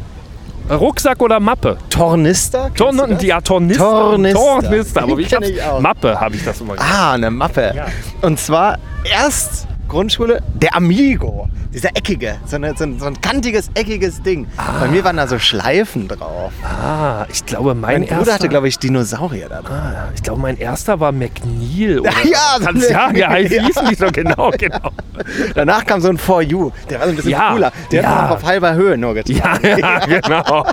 Rucksack 0.70 1.22
oder 1.22 1.39
Mappe? 1.39 1.77
Tornister? 1.89 2.74
Torn 2.74 2.98
ja, 3.22 3.42
Tornister. 3.42 3.84
Tornister. 3.84 4.39
Tornister. 4.39 5.03
Aber 5.03 5.18
wie 5.18 5.24
ich 5.24 5.63
auch. 5.63 5.80
Mappe 5.80 6.20
habe 6.20 6.36
ich 6.36 6.46
das 6.46 6.62
immer 6.62 6.75
genannt. 6.75 6.92
Ah, 6.94 7.13
eine 7.13 7.30
Mappe. 7.32 7.74
Ja. 7.75 7.88
Und 8.22 8.39
zwar 8.39 8.77
erst 9.03 9.68
Grundschule, 9.94 10.42
der 10.56 10.76
Amigo. 10.76 11.48
Dieser 11.72 11.90
eckige, 11.90 12.36
so, 12.46 12.56
eine, 12.56 12.76
so, 12.76 12.84
ein, 12.84 13.00
so 13.00 13.06
ein 13.06 13.20
kantiges, 13.22 13.70
eckiges 13.76 14.22
Ding. 14.22 14.48
Bei 14.80 14.88
mir 14.88 15.04
waren 15.04 15.18
da 15.18 15.28
so 15.28 15.40
Schleifen 15.40 16.08
drauf. 16.08 16.52
Ah, 16.64 17.26
ich 17.32 17.46
glaube, 17.46 17.74
mein, 17.74 18.02
Mein 18.02 18.02
Bruder 18.02 18.18
erster, 18.20 18.34
hatte, 18.34 18.50
glaube 18.50 18.68
ich, 18.68 18.78
Dinosaurier 18.78 19.50
da 19.50 19.62
drauf. 19.62 19.72
Ah, 19.72 20.10
ich 20.16 20.22
glaube, 20.22 20.42
mein 20.42 20.58
erster 20.58 21.00
war 21.00 21.12
McNeil. 21.12 22.00
Oder 22.00 22.12
Ja, 22.24 22.58
ja, 22.60 23.12
ja. 23.12 23.38
ja, 23.38 23.62
hießen 23.66 23.88
die 23.90 23.96
so 23.96 24.08
genau, 24.12 24.52
genau. 24.58 24.92
Danach 25.56 25.86
kam 25.86 26.02
so 26.02 26.10
ein 26.10 26.18
For 26.18 26.42
You, 26.42 26.72
der 26.90 27.00
war 27.00 27.06
so 27.08 27.12
ein 27.12 27.16
bisschen 27.16 27.32
Ja, 27.32 27.54
cooler. 27.54 27.72
Der 27.92 28.04
ja. 28.04 28.22
hat 28.24 28.32
auf 28.32 28.44
halber 28.44 28.74
Höhe 28.74 28.98
nur 28.98 29.14
getragen. 29.14 29.60
Ja, 29.64 29.78
ja, 29.78 30.06
genau. 30.22 30.66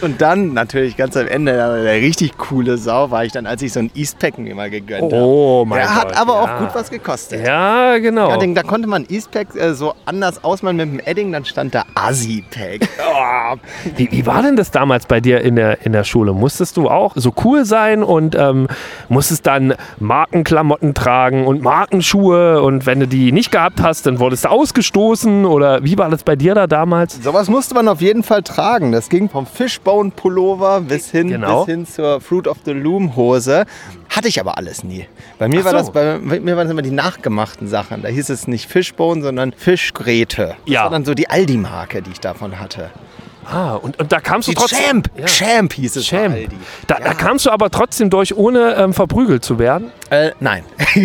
Und 0.00 0.20
dann 0.20 0.54
natürlich 0.54 0.96
ganz 0.96 1.16
am 1.16 1.26
Ende, 1.26 1.52
der, 1.52 1.82
der 1.82 1.94
richtig 1.94 2.36
coole 2.38 2.78
Sau, 2.78 3.10
war 3.10 3.24
ich 3.24 3.32
dann, 3.32 3.46
als 3.46 3.62
ich 3.62 3.72
so 3.72 3.80
ein 3.80 3.90
Eastpack 3.94 4.38
mir 4.38 4.54
mal 4.54 4.70
gegönnt 4.70 5.12
habe. 5.12 5.22
Oh 5.22 5.64
mein 5.64 5.78
Der 5.78 5.88
Gott. 5.88 5.96
hat 5.96 6.16
aber 6.16 6.34
ja. 6.34 6.40
auch 6.40 6.58
gut 6.58 6.68
was 6.74 6.90
gekostet. 6.90 7.44
Ja, 7.44 7.98
genau. 7.98 8.30
Ja, 8.30 8.36
den, 8.36 8.54
da 8.54 8.62
konnte 8.62 8.88
man 8.88 9.06
Eastpack 9.08 9.54
äh, 9.54 9.74
so 9.74 9.94
anders 10.04 10.42
ausmalen 10.44 10.76
mit 10.76 10.88
dem 10.88 11.00
Edding, 11.00 11.32
dann 11.32 11.44
stand 11.44 11.74
da 11.74 11.84
Asi-Pack. 11.94 12.88
Oh, 13.06 13.56
Wie, 13.96 14.10
wie 14.10 14.26
war 14.26 14.42
denn 14.42 14.56
das 14.56 14.70
damals 14.70 15.06
bei 15.06 15.20
dir 15.20 15.40
in 15.42 15.56
der, 15.56 15.84
in 15.84 15.92
der 15.92 16.04
Schule? 16.04 16.32
Musstest 16.32 16.76
du 16.76 16.88
auch 16.88 17.12
so 17.16 17.32
cool 17.44 17.64
sein 17.64 18.02
und 18.02 18.34
ähm, 18.34 18.66
musstest 19.08 19.46
dann 19.46 19.74
Markenklamotten 19.98 20.94
tragen 20.94 21.46
und 21.46 21.62
Markenschuhe 21.62 22.62
und 22.62 22.86
wenn 22.86 23.00
du 23.00 23.06
die 23.06 23.30
nicht 23.30 23.50
gehabt 23.50 23.82
hast, 23.82 24.06
dann 24.06 24.18
wurdest 24.18 24.44
du 24.44 24.48
ausgestoßen 24.48 25.44
oder 25.44 25.84
wie 25.84 25.98
war 25.98 26.08
das 26.08 26.24
bei 26.24 26.34
dir 26.34 26.54
da 26.54 26.66
damals? 26.66 27.22
Sowas 27.22 27.48
musste 27.48 27.74
man 27.74 27.88
auf 27.88 28.00
jeden 28.00 28.22
Fall 28.22 28.42
tragen. 28.42 28.90
Das 28.92 29.08
ging 29.08 29.28
vom 29.28 29.46
Fishbone-Pullover 29.74 30.80
bis 30.82 31.10
hin, 31.10 31.28
Genau. 31.28 31.64
bis 31.64 31.74
hin 31.74 31.86
zur 31.86 32.20
Fruit 32.20 32.46
of 32.48 32.58
the 32.64 32.72
Loom-Hose. 32.72 33.64
Hatte 34.08 34.28
ich 34.28 34.38
aber 34.40 34.56
alles 34.58 34.84
nie. 34.84 35.06
Bei 35.38 35.48
mir, 35.48 35.60
Ach 35.60 35.64
war 35.64 35.70
so. 35.72 35.76
das, 35.78 35.90
bei, 35.92 36.18
bei 36.18 36.40
mir 36.40 36.56
waren 36.56 36.66
das 36.66 36.72
immer 36.72 36.82
die 36.82 36.90
nachgemachten 36.90 37.66
Sachen. 37.68 38.02
Da 38.02 38.08
hieß 38.08 38.28
es 38.30 38.46
nicht 38.46 38.70
Fishbone, 38.70 39.22
sondern 39.22 39.52
Fischgrete. 39.52 40.56
Das 40.64 40.72
Ja. 40.72 40.84
war 40.84 40.90
dann 40.90 41.04
so 41.04 41.14
die 41.14 41.28
Aldi-Marke, 41.28 42.02
die 42.02 42.12
ich 42.12 42.20
davon 42.20 42.60
hatte. 42.60 42.90
Ah, 43.46 43.74
und, 43.74 43.98
und 44.00 44.10
da 44.10 44.20
kamst 44.20 44.48
du 44.48 44.52
Die 44.52 44.56
trotzdem... 44.56 44.78
Champ! 45.02 45.10
Ja. 45.16 45.26
Champ 45.26 45.72
hieß 45.74 45.96
es 45.96 46.06
Champ. 46.06 46.34
Aldi. 46.34 46.56
Da, 46.86 46.98
da 46.98 47.12
kamst 47.12 47.44
du 47.44 47.50
aber 47.50 47.70
trotzdem 47.70 48.08
durch, 48.08 48.34
ohne 48.36 48.74
ähm, 48.76 48.94
verprügelt 48.94 49.44
zu 49.44 49.58
werden. 49.58 49.90
Äh, 50.10 50.30
nein. 50.40 50.64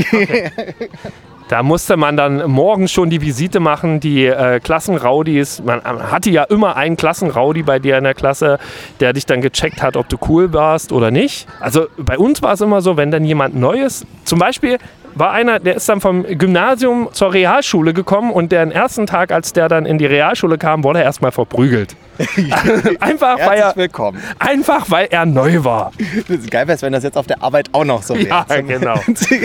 Da 1.49 1.63
musste 1.63 1.97
man 1.97 2.15
dann 2.15 2.47
morgens 2.47 2.91
schon 2.91 3.09
die 3.09 3.21
Visite 3.21 3.59
machen, 3.59 3.99
die 3.99 4.27
äh, 4.27 4.59
Klassenraudis. 4.59 5.63
Man, 5.63 5.81
man 5.83 6.11
hatte 6.11 6.29
ja 6.29 6.43
immer 6.43 6.75
einen 6.75 6.95
Klassenraudi 6.95 7.63
bei 7.63 7.79
dir 7.79 7.97
in 7.97 8.03
der 8.03 8.13
Klasse, 8.13 8.59
der 8.99 9.13
dich 9.13 9.25
dann 9.25 9.41
gecheckt 9.41 9.81
hat, 9.81 9.97
ob 9.97 10.07
du 10.09 10.17
cool 10.29 10.53
warst 10.53 10.91
oder 10.91 11.09
nicht. 11.09 11.47
Also 11.59 11.87
bei 11.97 12.19
uns 12.19 12.43
war 12.43 12.53
es 12.53 12.61
immer 12.61 12.81
so, 12.81 12.97
wenn 12.97 13.09
dann 13.09 13.25
jemand 13.25 13.55
Neues, 13.55 14.05
zum 14.25 14.37
Beispiel 14.37 14.77
war 15.19 15.31
einer, 15.31 15.59
der 15.59 15.75
ist 15.75 15.87
dann 15.89 16.01
vom 16.01 16.23
Gymnasium 16.23 17.09
zur 17.11 17.33
Realschule 17.33 17.93
gekommen 17.93 18.31
und 18.31 18.51
der 18.51 18.63
ersten 18.71 19.05
Tag, 19.05 19.31
als 19.31 19.53
der 19.53 19.67
dann 19.67 19.85
in 19.85 19.97
die 19.97 20.05
Realschule 20.05 20.57
kam, 20.57 20.83
wurde 20.83 20.99
er 20.99 21.05
erstmal 21.05 21.31
verprügelt. 21.31 21.95
einfach, 22.99 23.37
weil 23.37 23.59
Herzlich 23.59 23.61
er, 23.61 23.75
willkommen. 23.75 24.21
einfach 24.39 24.89
weil 24.89 25.07
er 25.09 25.25
neu 25.25 25.63
war. 25.63 25.91
Das 26.27 26.39
ist 26.39 26.51
geil 26.51 26.67
wäre 26.67 26.81
wenn 26.81 26.93
das 26.93 27.03
jetzt 27.03 27.17
auf 27.17 27.27
der 27.27 27.41
Arbeit 27.43 27.69
auch 27.73 27.85
noch 27.85 28.03
so 28.03 28.15
wäre. 28.15 28.27
Ja, 28.27 28.61
genau. 28.61 28.99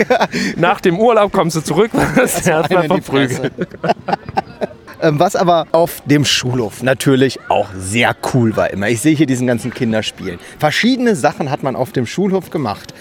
Nach 0.57 0.81
dem 0.81 0.99
Urlaub 0.99 1.31
kommst 1.31 1.55
du 1.57 1.61
zurück, 1.61 1.91
wirst 2.15 2.47
erstmal 2.47 2.85
in 2.85 2.95
die 2.95 3.01
verprügelt. 3.01 3.51
Ähm, 5.01 5.19
Was 5.19 5.35
aber 5.35 5.67
auf 5.71 6.01
dem 6.05 6.25
Schulhof 6.25 6.81
natürlich 6.81 7.39
auch 7.49 7.67
sehr 7.77 8.15
cool 8.33 8.55
war 8.55 8.71
immer. 8.71 8.89
Ich 8.89 9.01
sehe 9.01 9.15
hier 9.15 9.25
diesen 9.25 9.47
ganzen 9.47 9.73
Kinderspielen. 9.73 10.39
Verschiedene 10.57 11.15
Sachen 11.15 11.51
hat 11.51 11.63
man 11.63 11.75
auf 11.75 11.91
dem 11.91 12.05
Schulhof 12.05 12.49
gemacht. 12.49 12.93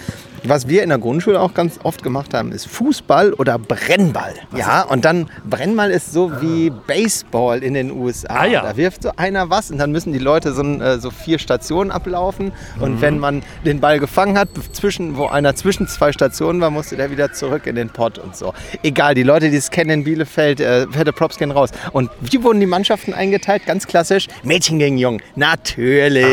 Was 0.47 0.69
wir 0.69 0.83
in 0.83 0.91
der 0.91 0.99
Grundschule 0.99 1.41
auch 1.41 1.55
ganz 1.55 1.81
oft 1.83 2.03
gemacht 2.03 2.35
haben, 2.35 2.53
ist 2.53 2.67
Fußball 2.67 3.33
oder 3.33 3.59
Brennball. 3.59 4.35
Ja, 4.55 4.83
und 4.83 5.05
dann 5.07 5.31
Brennball 5.49 5.91
ist 5.91 6.13
so 6.13 6.31
wie 6.43 6.71
Baseball 6.71 7.63
in 7.63 7.73
den 7.73 7.91
USA. 7.91 8.41
Ah, 8.41 8.45
ja. 8.45 8.63
Da 8.63 8.77
wirft 8.77 9.03
so 9.03 9.13
einer 9.17 9.49
was 9.49 9.71
und 9.71 9.79
dann 9.79 9.91
müssen 9.91 10.13
die 10.13 10.19
Leute 10.19 10.53
so, 10.53 10.63
äh, 10.63 10.99
so 10.99 11.11
vier 11.11 11.39
Stationen 11.39 11.91
ablaufen. 11.91 12.53
Und 12.79 13.01
wenn 13.01 13.19
man 13.19 13.43
den 13.65 13.81
Ball 13.81 13.99
gefangen 13.99 14.39
hat, 14.39 14.49
zwischen, 14.73 15.17
wo 15.17 15.27
einer 15.27 15.55
zwischen 15.55 15.89
zwei 15.89 16.13
Stationen 16.13 16.61
war, 16.61 16.71
musste 16.71 16.97
der 16.97 17.11
wieder 17.11 17.33
zurück 17.33 17.67
in 17.67 17.77
den 17.77 17.89
Pott 17.89 18.19
und 18.19 18.37
so. 18.37 18.53
Egal, 18.83 19.15
die 19.15 19.23
Leute, 19.23 19.51
die 19.51 19.57
es 19.57 19.71
kennen 19.71 19.91
in 19.91 20.05
Bielefeld, 20.05 20.61
äh, 20.61 20.87
fette 20.89 21.15
Props 21.15 21.39
gehen 21.39 21.53
raus. 21.53 21.71
Und 21.93 22.11
wie 22.21 22.43
wurden 22.43 22.61
die 22.61 22.67
Mannschaften 22.67 23.15
eingeteilt? 23.15 23.65
Ganz 23.65 23.87
klassisch. 23.87 24.29
Mädchen 24.43 24.79
gegen 24.79 24.99
Jungen. 24.99 25.23
Natürlich. 25.37 26.27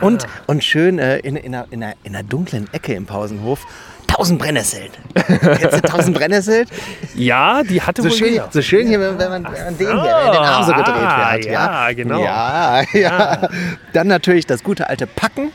Und, 0.00 0.26
und 0.46 0.64
schön 0.64 0.98
äh, 0.98 1.18
in, 1.18 1.36
in, 1.36 1.54
einer, 1.54 1.66
in, 1.70 1.82
einer, 1.82 1.94
in 2.04 2.14
einer 2.14 2.24
dunklen 2.24 2.68
Ecke 2.72 2.94
im 2.94 3.06
Pausenhof. 3.06 3.66
Tausend 4.06 4.38
Brennnesseln. 4.38 4.90
Kennst 5.14 5.72
du 5.72 5.80
tausend 5.82 6.16
Brennnesseln? 6.16 6.66
Ja, 7.14 7.62
die 7.62 7.80
hatte 7.80 8.02
So 8.02 8.10
wohl 8.10 8.16
schön, 8.16 8.40
so 8.50 8.60
schön 8.60 8.86
hier, 8.86 9.00
wenn 9.00 9.16
man, 9.16 9.44
wenn 9.44 9.64
man 9.64 9.78
den 9.78 9.86
hier 9.86 10.26
in 10.26 10.32
den 10.32 10.42
Arm 10.42 10.64
so 10.64 10.72
gedreht 10.72 10.94
ah, 10.94 11.32
wird. 11.32 11.44
ja, 11.46 11.92
genau. 11.92 12.22
Ja, 12.22 12.82
ja. 12.92 13.48
Dann 13.94 14.08
natürlich 14.08 14.46
das 14.46 14.62
gute 14.62 14.88
alte 14.88 15.06
Packen. 15.06 15.50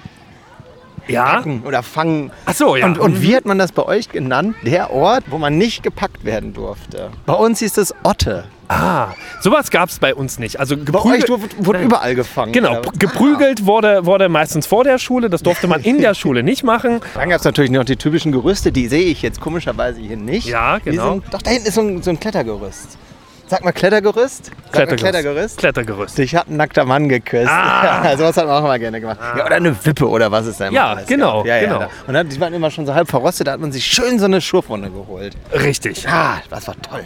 Ja. 1.08 1.36
Packen 1.36 1.62
oder 1.66 1.84
Fangen. 1.84 2.32
Ach 2.46 2.54
so, 2.54 2.76
ja. 2.76 2.86
Und, 2.86 2.98
und 2.98 3.22
wie 3.22 3.36
hat 3.36 3.46
man 3.46 3.60
das 3.60 3.72
bei 3.72 3.84
euch 3.84 4.10
genannt? 4.10 4.56
Der 4.64 4.92
Ort, 4.92 5.26
wo 5.30 5.38
man 5.38 5.58
nicht 5.58 5.84
gepackt 5.84 6.26
werden 6.26 6.54
durfte. 6.54 7.12
Bei 7.26 7.34
uns 7.34 7.60
hieß 7.60 7.78
es 7.78 7.94
Otte. 8.04 8.46
Ah, 8.70 9.14
sowas 9.42 9.72
gab 9.72 9.90
es 9.90 10.00
bei 10.00 10.14
uns 10.14 10.40
nicht. 10.40 10.60
Also 10.60 10.76
Bei 10.76 11.00
euch 11.00 11.24
geprügelt, 11.26 11.30
wurde, 11.30 11.66
wurde 11.66 11.82
überall 11.84 12.16
gefangen. 12.16 12.52
genau, 12.52 12.82
geprügelt 13.00 13.66
wurde, 13.66 14.06
wurde 14.06 14.28
meistens 14.30 14.66
vor 14.68 14.84
der 14.84 14.98
Schule. 14.98 15.30
Das 15.30 15.42
durfte 15.42 15.68
man 15.68 15.82
in 15.82 16.00
der 16.02 16.14
Schule 16.16 16.44
nicht 16.44 16.64
machen. 16.64 17.00
Dann 17.14 17.30
gab 17.30 17.40
es 17.40 17.46
natürlich 17.46 17.72
noch 17.72 17.86
die 17.86 17.96
typischen 17.96 18.32
Gerüste, 18.32 18.72
die 18.72 18.88
sehe 18.88 19.06
ich 19.06 19.22
jetzt 19.22 19.40
komischerweise 19.40 20.02
hier 20.02 20.18
nicht. 20.18 20.48
Ja, 20.48 20.80
genau. 20.80 21.14
Sind, 21.14 21.34
doch, 21.34 21.42
da 21.42 21.52
hinten 21.52 21.68
ist 21.68 21.76
so 21.76 21.82
ein, 21.82 22.02
so 22.04 22.10
ein 22.10 22.20
Klettergerüst. 22.20 22.98
Sag 23.50 23.64
mal 23.64 23.72
Klettergerüst. 23.72 24.52
Sag 24.74 24.90
mal 24.90 24.96
Klettergerüst. 24.98 25.58
Klettergerüst. 25.58 26.18
Dich 26.18 26.36
hat 26.36 26.50
ein 26.50 26.58
nackter 26.58 26.84
Mann 26.86 27.08
geküsst. 27.10 27.50
Ah. 27.50 28.04
Ja, 28.08 28.18
sowas 28.18 28.36
hat 28.38 28.46
man 28.46 28.56
auch 28.56 28.66
immer 28.66 28.78
gerne 28.80 29.00
gemacht. 29.02 29.18
Ja, 29.38 29.46
oder 29.46 29.56
eine 29.56 29.86
Wippe 29.86 30.08
oder 30.08 30.32
was 30.32 30.46
ist 30.46 30.60
immer 30.62 30.72
Ja, 30.72 30.88
alles 30.92 31.08
genau. 31.08 31.46
Ja, 31.46 31.60
genau. 31.60 31.74
Ja, 31.76 31.80
da. 31.80 31.90
und 32.08 32.14
dann, 32.14 32.30
die 32.30 32.40
waren 32.40 32.54
immer 32.54 32.70
schon 32.72 32.86
so 32.86 32.94
halb 32.94 33.08
verrostet, 33.10 33.48
da 33.48 33.54
hat 33.54 33.60
man 33.60 33.72
sich 33.72 33.86
schön 33.86 34.20
so 34.20 34.26
eine 34.26 34.42
Schurfwunde 34.42 34.90
geholt. 34.90 35.36
Richtig. 35.54 36.08
Ah, 36.08 36.38
das 36.50 36.68
war 36.68 36.76
toll. 36.82 37.02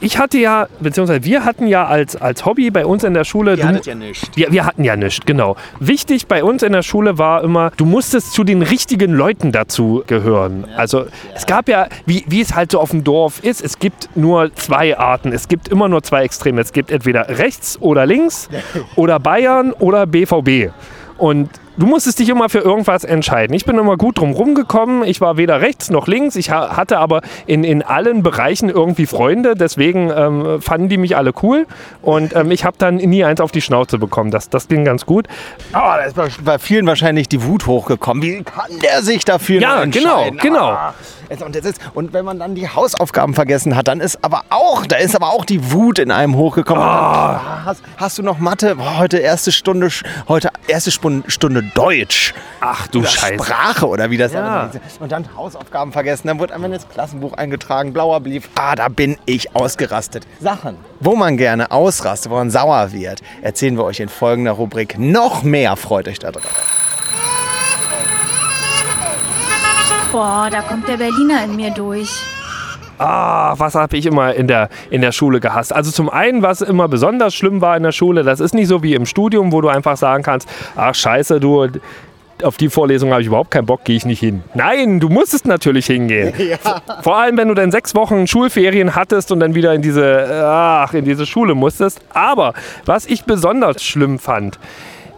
Ich 0.00 0.18
hatte 0.18 0.38
ja, 0.38 0.66
beziehungsweise 0.80 1.24
wir 1.24 1.44
hatten 1.44 1.66
ja 1.66 1.86
als, 1.86 2.16
als 2.16 2.44
Hobby 2.44 2.70
bei 2.70 2.84
uns 2.86 3.02
in 3.04 3.14
der 3.14 3.24
Schule. 3.24 3.52
Ihr 3.52 3.56
du- 3.58 3.64
hattet 3.64 3.86
ja 3.86 3.94
nichts. 3.94 4.30
Wir, 4.34 4.52
wir 4.52 4.64
hatten 4.66 4.84
ja 4.84 4.96
nichts, 4.96 5.20
genau. 5.26 5.56
Wichtig 5.80 6.26
bei 6.26 6.44
uns 6.44 6.62
in 6.62 6.72
der 6.72 6.82
Schule 6.82 7.18
war 7.18 7.42
immer, 7.42 7.70
du 7.76 7.84
musstest 7.86 8.32
zu 8.32 8.44
den 8.44 8.62
richtigen 8.62 9.12
Leuten 9.12 9.52
dazu 9.52 10.02
gehören. 10.06 10.66
Also 10.76 11.06
es 11.34 11.46
gab 11.46 11.68
ja, 11.68 11.88
wie, 12.06 12.24
wie 12.28 12.40
es 12.40 12.54
halt 12.54 12.70
so 12.72 12.80
auf 12.80 12.90
dem 12.90 13.04
Dorf 13.04 13.40
ist, 13.42 13.62
es 13.62 13.78
gibt 13.78 14.10
nur 14.16 14.54
zwei 14.54 14.96
Arten. 14.98 15.32
Es 15.32 15.48
gibt 15.48 15.68
immer 15.68 15.85
nur 15.88 16.02
zwei 16.02 16.22
Extreme. 16.24 16.60
Es 16.60 16.72
gibt 16.72 16.90
entweder 16.90 17.28
rechts 17.38 17.78
oder 17.80 18.06
links 18.06 18.48
oder 18.96 19.18
Bayern 19.18 19.72
oder 19.72 20.06
BVB. 20.06 20.72
Und 21.18 21.48
du 21.78 21.86
musstest 21.86 22.18
dich 22.18 22.28
immer 22.28 22.50
für 22.50 22.58
irgendwas 22.58 23.02
entscheiden. 23.02 23.54
Ich 23.56 23.64
bin 23.64 23.78
immer 23.78 23.96
gut 23.96 24.18
drum 24.18 24.32
rumgekommen. 24.32 25.02
Ich 25.02 25.22
war 25.22 25.38
weder 25.38 25.62
rechts 25.62 25.88
noch 25.88 26.06
links. 26.08 26.36
Ich 26.36 26.50
ha 26.50 26.76
hatte 26.76 26.98
aber 26.98 27.22
in, 27.46 27.64
in 27.64 27.82
allen 27.82 28.22
Bereichen 28.22 28.68
irgendwie 28.68 29.06
Freunde. 29.06 29.54
Deswegen 29.54 30.10
ähm, 30.14 30.60
fanden 30.60 30.90
die 30.90 30.98
mich 30.98 31.16
alle 31.16 31.32
cool. 31.42 31.66
Und 32.02 32.36
ähm, 32.36 32.50
ich 32.50 32.66
habe 32.66 32.76
dann 32.78 32.96
nie 32.96 33.24
eins 33.24 33.40
auf 33.40 33.50
die 33.50 33.62
Schnauze 33.62 33.96
bekommen. 33.96 34.30
Das, 34.30 34.50
das 34.50 34.68
ging 34.68 34.84
ganz 34.84 35.06
gut. 35.06 35.26
Ah, 35.72 35.96
da 35.96 36.02
ist 36.04 36.16
bei, 36.44 36.58
vielen 36.58 36.86
wahrscheinlich 36.86 37.30
die 37.30 37.42
Wut 37.42 37.66
hochgekommen. 37.66 38.22
Wie 38.22 38.42
kann 38.42 38.78
der 38.82 39.00
sich 39.02 39.24
dafür 39.24 39.62
Ja, 39.62 39.82
entscheiden? 39.82 40.36
genau, 40.36 40.42
genau. 40.42 40.68
Ah, 40.68 40.94
und, 41.42 41.54
jetzt 41.54 41.64
ist, 41.66 41.80
und 41.94 42.12
wenn 42.12 42.24
man 42.24 42.38
dann 42.38 42.54
die 42.54 42.68
Hausaufgaben 42.68 43.34
vergessen 43.34 43.76
hat, 43.76 43.88
dann 43.88 44.00
ist 44.00 44.18
aber 44.22 44.44
auch, 44.50 44.86
da 44.86 44.96
ist 44.96 45.14
aber 45.16 45.30
auch 45.30 45.44
die 45.44 45.72
Wut 45.72 45.98
in 45.98 46.10
einem 46.10 46.36
hochgekommen. 46.36 46.82
Dann, 46.82 46.90
ah, 46.92 47.62
hast, 47.64 47.82
hast 47.96 48.18
du 48.18 48.22
noch 48.22 48.38
Mathe? 48.38 48.76
Boah, 48.76 48.98
heute 48.98 49.18
erste 49.18 49.52
Stunde, 49.52 49.88
heute 50.28 50.50
erste 50.68 50.90
Stunde 50.90 51.62
Deutsch. 51.74 52.34
Ach 52.60 52.86
du 52.88 53.00
oder 53.00 53.08
Scheiße. 53.08 53.42
Sprache 53.44 53.86
oder 53.88 54.10
wie 54.10 54.16
das 54.16 54.32
Ja. 54.32 54.60
alles 54.62 54.72
hieß. 54.72 54.98
Und 55.00 55.12
dann 55.12 55.28
Hausaufgaben 55.36 55.92
vergessen, 55.92 56.28
dann 56.28 56.38
wurde 56.38 56.54
einmal 56.54 56.72
ins 56.72 56.88
Klassenbuch 56.88 57.32
eingetragen, 57.34 57.92
blauer 57.92 58.20
Brief. 58.20 58.48
Ah, 58.54 58.74
da 58.74 58.88
bin 58.88 59.16
ich 59.26 59.54
ausgerastet. 59.54 60.26
Sachen, 60.40 60.76
wo 61.00 61.16
man 61.16 61.36
gerne 61.36 61.70
ausrastet, 61.70 62.30
wo 62.30 62.36
man 62.36 62.50
sauer 62.50 62.92
wird, 62.92 63.20
erzählen 63.42 63.76
wir 63.76 63.84
euch 63.84 64.00
in 64.00 64.08
folgender 64.08 64.52
Rubrik. 64.52 64.98
Noch 64.98 65.42
mehr 65.42 65.76
freut 65.76 66.08
euch 66.08 66.18
da 66.18 66.30
drauf. 66.32 66.85
Boah, 70.16 70.48
da 70.50 70.62
kommt 70.62 70.88
der 70.88 70.96
Berliner 70.96 71.44
in 71.44 71.56
mir 71.56 71.70
durch. 71.72 72.08
Ah, 72.96 73.52
was 73.58 73.74
habe 73.74 73.98
ich 73.98 74.06
immer 74.06 74.32
in 74.32 74.48
der, 74.48 74.70
in 74.88 75.02
der 75.02 75.12
Schule 75.12 75.40
gehasst. 75.40 75.74
Also 75.74 75.90
zum 75.90 76.08
einen, 76.08 76.40
was 76.40 76.62
immer 76.62 76.88
besonders 76.88 77.34
schlimm 77.34 77.60
war 77.60 77.76
in 77.76 77.82
der 77.82 77.92
Schule, 77.92 78.22
das 78.22 78.40
ist 78.40 78.54
nicht 78.54 78.68
so 78.68 78.82
wie 78.82 78.94
im 78.94 79.04
Studium, 79.04 79.52
wo 79.52 79.60
du 79.60 79.68
einfach 79.68 79.98
sagen 79.98 80.22
kannst, 80.22 80.48
ach 80.74 80.94
scheiße, 80.94 81.38
du, 81.38 81.68
auf 82.42 82.56
die 82.56 82.70
Vorlesung 82.70 83.10
habe 83.10 83.20
ich 83.20 83.26
überhaupt 83.26 83.50
keinen 83.50 83.66
Bock, 83.66 83.84
gehe 83.84 83.96
ich 83.96 84.06
nicht 84.06 84.20
hin. 84.20 84.42
Nein, 84.54 85.00
du 85.00 85.10
musstest 85.10 85.44
natürlich 85.44 85.84
hingehen. 85.84 86.32
Vor 87.02 87.18
allem, 87.18 87.36
wenn 87.36 87.48
du 87.48 87.54
dann 87.54 87.70
sechs 87.70 87.94
Wochen 87.94 88.26
Schulferien 88.26 88.94
hattest 88.94 89.30
und 89.32 89.40
dann 89.40 89.54
wieder 89.54 89.74
in 89.74 89.82
diese, 89.82 90.46
ach, 90.46 90.94
in 90.94 91.04
diese 91.04 91.26
Schule 91.26 91.54
musstest. 91.54 92.00
Aber 92.14 92.54
was 92.86 93.04
ich 93.04 93.24
besonders 93.24 93.84
schlimm 93.84 94.18
fand, 94.18 94.58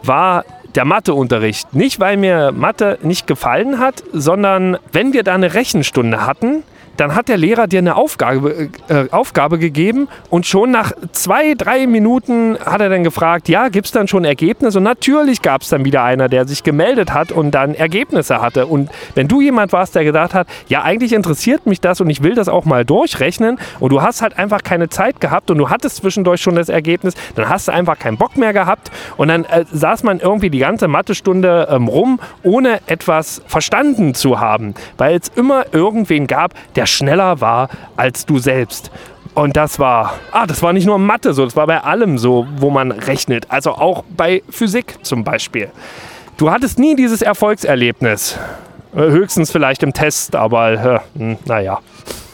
war 0.02 0.45
der 0.75 0.85
Matheunterricht. 0.85 1.75
Nicht, 1.75 2.01
weil 2.01 2.17
mir 2.17 2.53
Mathe 2.53 2.99
nicht 3.03 3.27
gefallen 3.27 3.79
hat, 3.79 4.03
sondern 4.13 4.79
wenn 4.93 5.13
wir 5.13 5.23
da 5.23 5.35
eine 5.35 5.55
Rechenstunde 5.55 6.27
hatten, 6.27 6.63
dann 6.99 7.14
hat 7.14 7.28
der 7.28 7.37
Lehrer 7.37 7.67
dir 7.69 7.78
eine 7.78 7.95
Aufgabe, 7.95 8.71
äh, 8.88 9.07
Aufgabe 9.11 9.59
gegeben 9.59 10.09
und 10.31 10.47
schon 10.47 10.73
nach 10.73 10.93
zwei, 11.12 11.55
drei 11.55 11.87
Minuten 11.87 12.59
hat 12.59 12.81
er 12.81 12.88
dann 12.88 13.05
gefragt, 13.05 13.49
ja, 13.49 13.69
gibt 13.69 13.87
es 13.87 13.93
dann 13.93 14.09
schon 14.09 14.25
Ergebnisse? 14.25 14.78
Und 14.78 14.85
natürlich 14.85 15.40
gab 15.40 15.62
es 15.62 15.69
dann 15.69 15.85
wieder 15.85 16.02
einer, 16.02 16.28
der 16.28 16.47
sich 16.47 16.64
gemeldet 16.64 17.14
hat 17.14 17.31
und 17.31 17.52
dann 17.52 17.75
Ergebnisse 17.75 18.40
hatte. 18.40 18.67
Und 18.67 18.90
wenn 19.14 19.28
du 19.28 19.40
jemand 19.40 19.73
warst, 19.73 19.95
der 19.95 20.02
gedacht 20.02 20.35
hat, 20.35 20.49
ja, 20.67 20.83
eigentlich 20.83 21.12
interessiert 21.12 21.67
mich 21.67 21.81
das 21.81 22.00
und 22.00 22.11
ich 22.11 22.23
will 22.25 22.35
das 22.35 22.49
auch 22.49 22.64
mal 22.64 22.85
durchrechnen 22.85 23.59
und 23.78 23.93
du 23.93 24.02
hast 24.02 24.21
halt 24.21 24.37
einfach 24.37 24.64
keine 24.64 24.88
Zeit 24.88 25.21
gehabt 25.21 25.52
und 25.52 25.59
du 25.59 25.71
hattest 25.71 25.97
zwischendurch 25.97 26.40
schon 26.40 26.57
das 26.57 26.69
Ergebnis, 26.69 27.14
dann 27.37 27.49
hast 27.49 27.69
du 27.69 27.73
einfach 27.73 27.99
keinen 27.99 28.17
Bock 28.17 28.37
mehr 28.37 28.52
gehabt 28.52 28.90
und 29.17 29.28
dann 29.28 29.45
äh, 29.45 29.64
saß 29.71 30.02
man 30.02 30.19
irgendwie 30.19 30.50
die 30.50 30.59
ganze 30.59 30.88
Mathestunde 30.88 31.69
ähm, 31.71 31.87
rum, 31.87 32.19
ohne 32.43 32.81
etwas 32.87 33.40
verstanden 33.47 34.14
zu 34.14 34.40
haben, 34.40 34.75
weil 34.97 35.17
es 35.17 35.28
immer 35.37 35.67
irgendwen 35.73 36.26
gab, 36.26 36.55
der 36.75 36.88
schneller 36.88 37.40
war 37.40 37.68
als 37.97 38.26
du 38.26 38.38
selbst. 38.38 38.90
Und 39.35 39.57
das 39.57 39.78
war, 39.78 40.14
ah, 40.33 40.47
das 40.47 40.62
war 40.62 40.73
nicht 40.73 40.87
nur 40.87 40.99
Mathe 40.99 41.33
so, 41.33 41.45
das 41.45 41.54
war 41.54 41.66
bei 41.68 41.80
allem 41.83 42.18
so, 42.18 42.47
wo 42.57 42.71
man 42.71 42.90
rechnet. 42.90 43.47
Also 43.50 43.73
auch 43.73 44.02
bei 44.16 44.42
Physik 44.50 44.97
zum 45.02 45.23
Beispiel. 45.23 45.71
Du 46.38 46.50
hattest 46.50 46.78
nie 46.78 46.97
dieses 46.97 47.23
Erfolgserlebnis. 47.23 48.37
Äh, 48.97 48.99
Höchstens 49.00 49.50
vielleicht 49.52 49.83
im 49.83 49.92
Test, 49.92 50.35
aber 50.35 51.02
äh, 51.16 51.18
hm, 51.18 51.37
naja. 51.45 51.78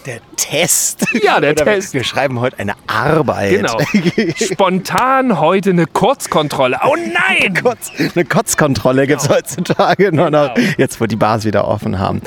Der 0.06 0.18
Test. 0.36 1.06
Ja, 1.22 1.40
der 1.40 1.52
Oder 1.52 1.64
Test. 1.64 1.94
Wir 1.94 2.04
schreiben 2.04 2.38
heute 2.40 2.58
eine 2.58 2.74
Arbeit. 2.86 3.50
Genau. 3.50 3.78
Spontan 4.36 5.40
heute 5.40 5.70
eine 5.70 5.86
Kurzkontrolle. 5.86 6.78
Oh 6.86 6.94
nein! 6.96 7.54
Kotz, 7.62 7.90
eine 8.14 8.24
Kotzkontrolle 8.26 9.06
gibt 9.06 9.22
es 9.22 9.28
heutzutage 9.30 10.12
nur 10.12 10.30
noch, 10.30 10.54
Genau. 10.54 10.68
jetzt 10.78 11.00
wo 11.00 11.06
die 11.06 11.16
Bars 11.16 11.44
wieder 11.46 11.66
offen 11.66 11.98
haben. 11.98 12.20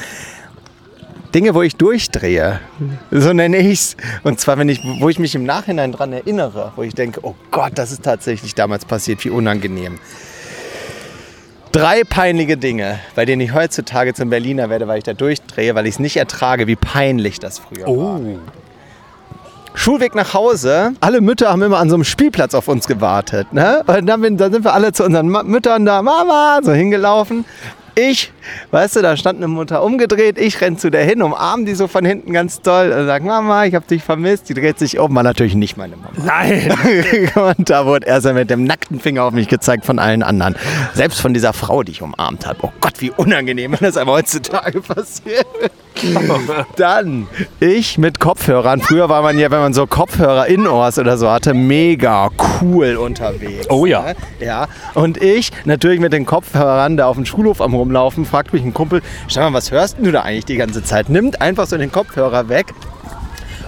Dinge, 1.34 1.54
wo 1.54 1.62
ich 1.62 1.76
durchdrehe, 1.76 2.60
so 3.12 3.34
nenne 3.34 3.58
ich 3.58 3.80
es. 3.80 3.98
Und 4.24 4.40
zwar, 4.40 4.58
wenn 4.58 4.70
ich, 4.70 4.82
wo 5.00 5.10
ich 5.10 5.20
mich 5.20 5.36
im 5.36 5.44
Nachhinein 5.44 5.92
dran 5.92 6.14
erinnere, 6.14 6.72
wo 6.76 6.84
ich 6.84 6.94
denke, 6.94 7.20
oh 7.24 7.36
Gott, 7.52 7.74
das 7.76 7.92
ist 7.92 8.04
tatsächlich 8.04 8.56
damals 8.56 8.86
passiert, 8.86 9.24
wie 9.26 9.30
unangenehm. 9.30 10.00
Drei 11.72 12.04
peinliche 12.04 12.58
Dinge, 12.58 13.00
bei 13.14 13.26
denen 13.26 13.42
ich 13.42 13.54
heutzutage 13.54 14.14
zum 14.14 14.30
Berliner 14.30 14.70
werde, 14.70 14.88
weil 14.88 15.00
ich 15.00 15.04
da 15.04 15.14
durchdrehe, 15.14 15.76
weil 15.76 15.86
ich 15.86 15.96
es 15.96 16.00
nicht 16.00 16.18
ertrage, 16.18 16.66
wie 16.66 16.76
peinlich 16.76 17.40
das 17.40 17.60
früher 17.60 17.86
war. 17.86 17.90
Oh. 17.90 18.40
Schulweg 19.78 20.16
nach 20.16 20.34
Hause. 20.34 20.94
Alle 21.02 21.22
Mütter 21.22 21.50
haben 21.50 21.62
immer 21.62 21.78
an 21.78 21.90
so 21.90 21.96
einem 21.96 22.04
Spielplatz 22.04 22.56
auf 22.56 22.68
uns 22.68 22.88
gewartet. 22.88 23.54
Ne? 23.54 23.84
Und 23.86 24.08
dann, 24.08 24.38
dann 24.38 24.52
sind 24.52 24.66
wir 24.66 24.74
alle 24.74 24.92
zu 24.92 25.04
unseren 25.04 25.28
Müttern 25.28 25.86
da, 25.86 26.02
Mama, 26.02 26.62
so 26.64 26.72
hingelaufen. 26.72 27.46
Ich, 28.00 28.32
weißt 28.70 28.98
du, 28.98 29.02
da 29.02 29.18
stand 29.18 29.40
eine 29.40 29.48
Mutter 29.48 29.82
umgedreht, 29.82 30.38
ich 30.38 30.62
renn 30.62 30.78
zu 30.78 30.92
der 30.92 31.04
hin, 31.04 31.24
umarm 31.24 31.66
die 31.66 31.74
so 31.74 31.88
von 31.88 32.06
hinten 32.06 32.32
ganz 32.32 32.62
doll 32.62 32.92
und 32.92 33.08
sag, 33.08 33.24
Mama, 33.24 33.66
ich 33.66 33.74
hab 33.74 33.88
dich 33.88 34.04
vermisst. 34.04 34.50
Die 34.50 34.54
dreht 34.54 34.78
sich 34.78 35.00
um, 35.00 35.16
war 35.16 35.24
natürlich 35.24 35.56
nicht 35.56 35.78
meine 35.78 35.96
Mama. 35.96 36.12
Nein! 36.24 36.72
und 37.58 37.68
da 37.72 37.88
wurde 37.88 38.06
er 38.06 38.22
so 38.22 38.32
mit 38.34 38.52
dem 38.52 38.66
nackten 38.66 39.00
Finger 39.00 39.24
auf 39.24 39.34
mich 39.34 39.48
gezeigt 39.48 39.84
von 39.84 39.98
allen 39.98 40.22
anderen. 40.22 40.56
Selbst 40.94 41.20
von 41.20 41.34
dieser 41.34 41.54
Frau, 41.54 41.82
die 41.82 41.92
ich 41.92 42.04
umarmt 42.04 42.46
habe. 42.46 42.60
Oh 42.62 42.72
Gott, 42.82 43.02
wie 43.02 43.10
unangenehm, 43.10 43.72
wenn 43.72 43.80
das 43.80 43.98
aber 43.98 44.12
heutzutage 44.12 44.80
passiert. 44.80 45.48
Dann 46.76 47.28
ich 47.60 47.98
mit 47.98 48.20
Kopfhörern. 48.20 48.82
Früher 48.82 49.10
war 49.10 49.22
man 49.22 49.40
ja, 49.40 49.50
wenn 49.52 49.60
man 49.60 49.74
so 49.74 49.88
Kopfhörer 49.88 50.48
in 50.48 50.68
Ohrs 50.68 51.00
oder 51.00 51.18
so 51.18 51.30
hatte, 51.30 51.54
mega 51.54 52.30
cool 52.62 52.96
unterwegs. 52.98 53.68
Oh 53.70 53.86
ja. 53.86 54.04
ne? 54.04 54.16
Ja. 54.40 54.68
Und 54.94 55.22
ich 55.22 55.52
natürlich 55.66 56.00
mit 56.00 56.14
den 56.14 56.26
Kopfhörern 56.26 56.98
da 56.98 57.08
auf 57.08 57.16
dem 57.16 57.26
Schulhof 57.26 57.62
am 57.62 57.74
rumlaufen, 57.88 58.26
fragt 58.26 58.54
mich 58.54 58.64
ein 58.64 58.74
Kumpel, 58.74 59.02
mal, 59.36 59.54
was 59.54 59.72
hörst 59.72 59.98
du 60.00 60.12
da 60.12 60.22
eigentlich 60.22 60.46
die 60.46 60.58
ganze 60.58 60.84
Zeit? 60.84 61.10
Nimmt 61.10 61.42
einfach 61.42 61.68
so 61.68 61.78
den 61.78 61.92
Kopfhörer 61.92 62.50
weg. 62.50 62.74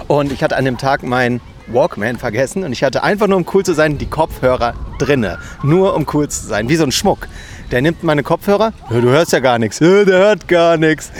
Und 0.07 0.31
ich 0.31 0.43
hatte 0.43 0.57
an 0.57 0.65
dem 0.65 0.77
Tag 0.77 1.03
meinen 1.03 1.39
Walkman 1.67 2.17
vergessen 2.17 2.63
und 2.63 2.71
ich 2.71 2.83
hatte 2.83 3.03
einfach 3.03 3.27
nur, 3.27 3.37
um 3.37 3.45
cool 3.53 3.63
zu 3.63 3.73
sein, 3.73 3.97
die 3.97 4.07
Kopfhörer 4.07 4.73
drinne. 4.97 5.37
Nur 5.63 5.95
um 5.95 6.05
cool 6.13 6.27
zu 6.27 6.45
sein, 6.45 6.67
wie 6.67 6.75
so 6.75 6.83
ein 6.83 6.91
Schmuck. 6.91 7.27
Der 7.71 7.81
nimmt 7.81 8.03
meine 8.03 8.23
Kopfhörer, 8.23 8.73
"Ja, 8.89 8.99
du 8.99 9.09
hörst 9.09 9.31
ja 9.31 9.39
gar 9.39 9.59
nichts, 9.59 9.79
"Ja, 9.79 10.03
der 10.03 10.17
hört 10.17 10.47
gar 10.47 10.77
nichts. 10.77 11.11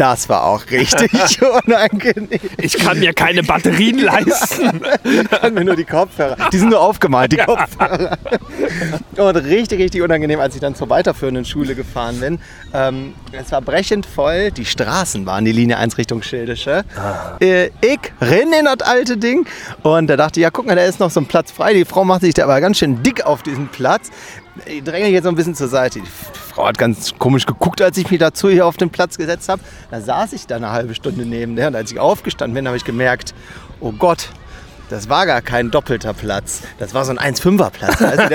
Das 0.00 0.30
war 0.30 0.44
auch 0.44 0.62
richtig 0.70 1.42
unangenehm. 1.66 2.40
Ich 2.56 2.78
kann 2.78 3.00
mir 3.00 3.12
keine 3.12 3.42
Batterien 3.42 3.98
leisten. 4.02 4.80
Kann 5.28 5.52
mir 5.52 5.62
nur 5.62 5.76
die 5.76 5.84
Kopfhörer. 5.84 6.48
Die 6.50 6.56
sind 6.56 6.70
nur 6.70 6.80
aufgemalt, 6.80 7.32
die 7.32 7.36
Kopfhörer. 7.36 8.16
Und 9.18 9.36
richtig, 9.36 9.78
richtig 9.78 10.00
unangenehm, 10.00 10.40
als 10.40 10.54
ich 10.54 10.62
dann 10.62 10.74
zur 10.74 10.88
weiterführenden 10.88 11.44
Schule 11.44 11.74
gefahren 11.74 12.18
bin. 12.18 12.38
Ähm, 12.72 13.12
es 13.32 13.52
war 13.52 13.60
brechend 13.60 14.06
voll. 14.06 14.50
Die 14.52 14.64
Straßen 14.64 15.26
waren 15.26 15.44
die 15.44 15.52
Linie 15.52 15.76
1 15.76 15.98
Richtung 15.98 16.22
Schildische. 16.22 16.82
Äh, 17.42 17.66
ich 17.82 18.00
renn 18.22 18.54
in 18.58 18.64
das 18.64 18.80
alte 18.80 19.18
Ding. 19.18 19.46
Und 19.82 20.06
da 20.06 20.16
dachte 20.16 20.40
ich, 20.40 20.44
ja, 20.44 20.50
guck 20.50 20.64
mal, 20.64 20.76
da 20.76 20.84
ist 20.84 20.98
noch 20.98 21.10
so 21.10 21.20
ein 21.20 21.26
Platz 21.26 21.50
frei. 21.50 21.74
Die 21.74 21.84
Frau 21.84 22.06
macht 22.06 22.22
sich 22.22 22.32
da 22.32 22.44
aber 22.44 22.58
ganz 22.62 22.78
schön 22.78 23.02
dick 23.02 23.26
auf 23.26 23.42
diesen 23.42 23.68
Platz. 23.68 24.08
Ich 24.66 24.84
dränge 24.84 25.08
jetzt 25.08 25.24
so 25.24 25.30
ein 25.30 25.34
bisschen 25.34 25.54
zur 25.54 25.68
Seite. 25.68 26.00
Die 26.00 26.06
Frau 26.06 26.66
hat 26.66 26.78
ganz 26.78 27.14
komisch 27.18 27.46
geguckt, 27.46 27.80
als 27.82 27.96
ich 27.98 28.10
mich 28.10 28.20
dazu 28.20 28.48
hier 28.48 28.66
auf 28.66 28.76
den 28.76 28.90
Platz 28.90 29.16
gesetzt 29.18 29.48
habe. 29.48 29.62
Da 29.90 30.00
saß 30.00 30.32
ich 30.32 30.46
da 30.46 30.56
eine 30.56 30.70
halbe 30.70 30.94
Stunde 30.94 31.24
neben 31.24 31.56
der. 31.56 31.68
Und 31.68 31.76
als 31.76 31.90
ich 31.92 31.98
aufgestanden 31.98 32.54
bin, 32.54 32.66
habe 32.66 32.76
ich 32.76 32.84
gemerkt, 32.84 33.34
oh 33.80 33.92
Gott, 33.92 34.30
das 34.88 35.08
war 35.08 35.26
gar 35.26 35.40
kein 35.42 35.70
doppelter 35.70 36.14
Platz. 36.14 36.62
Das 36.78 36.94
war 36.94 37.04
so 37.04 37.12
ein 37.12 37.18
1,5er 37.18 37.70
Platz. 37.70 38.02
Also 38.02 38.22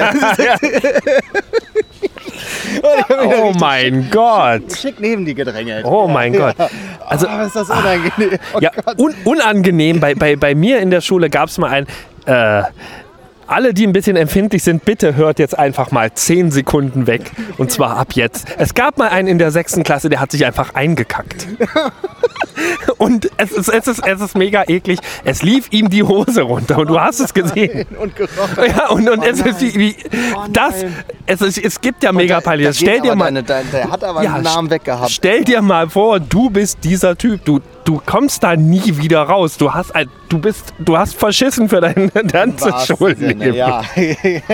Oh 3.09 3.53
mein 3.59 4.09
Gott. 4.09 4.77
Schick 4.77 4.99
neben 4.99 5.25
die 5.25 5.33
gedrängelt. 5.35 5.85
Oh 5.85 6.07
mein 6.07 6.33
Gott. 6.33 6.55
Also, 6.59 7.27
Also, 7.27 7.27
oh, 7.27 7.45
ist 7.45 7.55
das 7.55 7.69
unangenehm. 7.69 8.39
Oh 8.53 8.59
ja, 8.59 8.71
un 8.97 9.13
unangenehm. 9.23 9.99
Bei, 9.99 10.15
bei, 10.15 10.35
bei 10.35 10.55
mir 10.55 10.79
in 10.79 10.89
der 10.89 11.01
Schule 11.01 11.29
gab 11.29 11.49
es 11.49 11.57
mal 11.57 11.69
ein. 11.69 11.88
Äh, 12.25 12.63
alle, 13.47 13.73
die 13.73 13.86
ein 13.86 13.93
bisschen 13.93 14.15
empfindlich 14.15 14.63
sind, 14.63 14.86
bitte 14.86 15.15
hört 15.15 15.39
jetzt 15.39 15.58
einfach 15.58 15.91
mal 15.91 16.13
10 16.13 16.51
Sekunden 16.51 17.08
weg. 17.08 17.31
Und 17.58 17.71
zwar 17.71 17.97
ab 17.97 18.13
jetzt. 18.13 18.47
Es 18.58 18.73
gab 18.73 18.97
mal 18.97 19.10
einen 19.10 19.27
in 19.27 19.38
der 19.38 19.51
sechsten 19.51 19.84
Klasse, 19.84 20.10
der 20.10 20.19
hat 20.19 20.31
sich 20.31 20.45
einfach 20.45 20.73
eingekackt. 20.73 21.47
Und 22.97 23.29
es 23.38 23.51
ist, 23.51 23.69
es, 23.69 23.88
ist, 23.88 24.05
es 24.05 24.21
ist 24.21 24.38
mega 24.38 24.63
eklig. 24.67 24.99
Es 25.23 25.43
lief 25.43 25.67
ihm 25.71 25.89
die 25.89 26.03
Hose 26.03 26.43
runter 26.43 26.77
und 26.77 26.89
du 26.89 26.99
hast 26.99 27.19
es 27.19 27.34
gesehen. 27.34 27.86
Und 27.99 28.15
gerochen. 28.15 28.65
Ja, 28.67 28.89
und, 28.89 29.10
und 29.10 29.23
es 29.23 29.41
ist 29.41 29.60
wie, 29.60 29.75
wie 29.75 29.95
das. 30.51 30.81
nein. 30.81 30.95
Es, 31.25 31.41
ist, 31.41 31.58
es 31.58 31.81
gibt 31.81 32.03
ja 32.03 32.12
mega 32.12 32.39
peinlich. 32.39 32.77
Stell 32.77 33.01
dir 33.01 33.15
mal. 33.15 33.25
Deine, 33.25 33.43
dein, 33.43 33.69
der 33.71 33.91
hat 33.91 34.03
aber 34.03 34.23
Ja, 34.23 34.36
einen 34.36 34.43
Namen 34.43 34.69
weggehabt. 34.69 35.12
Stell 35.12 35.43
dir 35.43 35.62
mal 35.62 35.89
vor, 35.89 36.19
du 36.19 36.49
bist 36.49 36.79
dieser 36.84 37.17
Typ. 37.17 37.43
Du, 37.43 37.60
du 37.85 38.01
kommst 38.05 38.43
da 38.43 38.55
nie 38.55 38.97
wieder 38.97 39.21
raus. 39.21 39.57
Du 39.57 39.73
hast, 39.73 39.93
du 40.27 40.39
bist, 40.39 40.73
du 40.79 40.97
hast 40.97 41.15
verschissen 41.15 41.69
für 41.69 41.79
dein 41.79 42.11
ganzes 42.31 42.71
wahrsten 42.71 42.97
Schulleben. 42.97 43.53
Ja. 43.53 43.83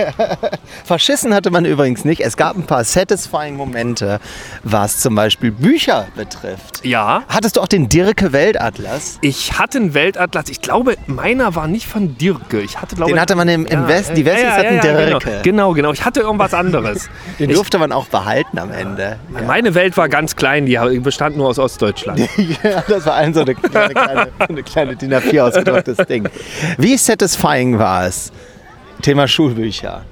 Verschissen 0.84 1.34
hatte 1.34 1.50
man 1.50 1.64
übrigens 1.64 2.04
nicht. 2.04 2.20
Es 2.20 2.36
gab 2.36 2.56
ein 2.56 2.64
paar 2.64 2.84
satisfying 2.84 3.56
Momente, 3.56 4.20
was 4.62 5.00
zum 5.00 5.14
Beispiel 5.14 5.50
Bücher 5.50 6.06
betrifft. 6.14 6.84
Ja. 6.84 7.24
Hattest 7.28 7.56
du 7.56 7.60
auch 7.60 7.68
den 7.68 7.88
Dirke 7.88 8.32
Weltatlas? 8.32 9.18
Ich 9.22 9.58
hatte 9.58 9.78
einen 9.78 9.94
Weltatlas. 9.94 10.50
Ich 10.50 10.60
glaube, 10.60 10.96
meiner 11.06 11.54
war 11.56 11.66
nicht 11.66 11.86
von 11.86 12.16
Dirke. 12.18 12.60
Ich 12.60 12.80
hatte, 12.80 12.94
glaube 12.96 13.12
Den 13.12 13.20
hatte 13.20 13.34
man 13.34 13.48
im, 13.48 13.66
im 13.66 13.88
Westen. 13.88 14.14
Die 14.14 14.24
Westis 14.24 14.50
hatten 14.50 14.80
Dirke. 14.80 15.40
Genau, 15.42 15.42
genau, 15.42 15.72
genau. 15.72 15.92
Ich 15.92 16.04
hatte 16.04 16.20
irgendwas 16.20 16.54
anderes. 16.54 17.08
Den 17.38 17.50
durfte 17.50 17.78
man 17.78 17.92
auch 17.92 18.06
behalten 18.06 18.58
am 18.58 18.70
Ende. 18.70 19.18
Meine 19.46 19.74
Welt 19.74 19.96
war 19.96 20.08
ganz 20.08 20.36
klein. 20.36 20.66
Die 20.66 20.76
bestand 21.00 21.36
nur 21.36 21.48
aus 21.48 21.58
Ostdeutschland. 21.58 22.20
Ja, 22.62 22.84
das 22.86 23.06
war 23.06 23.21
ein 23.22 23.34
so 23.34 23.40
eine 23.42 23.54
kleine, 23.54 23.94
kleine, 23.94 24.28
eine 24.38 24.62
kleine 24.62 24.96
DIN 24.96 25.14
A4 25.14 25.42
ausgedrucktes 25.42 25.96
Ding. 26.08 26.28
Wie 26.78 26.96
satisfying 26.96 27.78
war 27.78 28.06
es? 28.06 28.32
Thema 29.00 29.28
Schulbücher. 29.28 30.04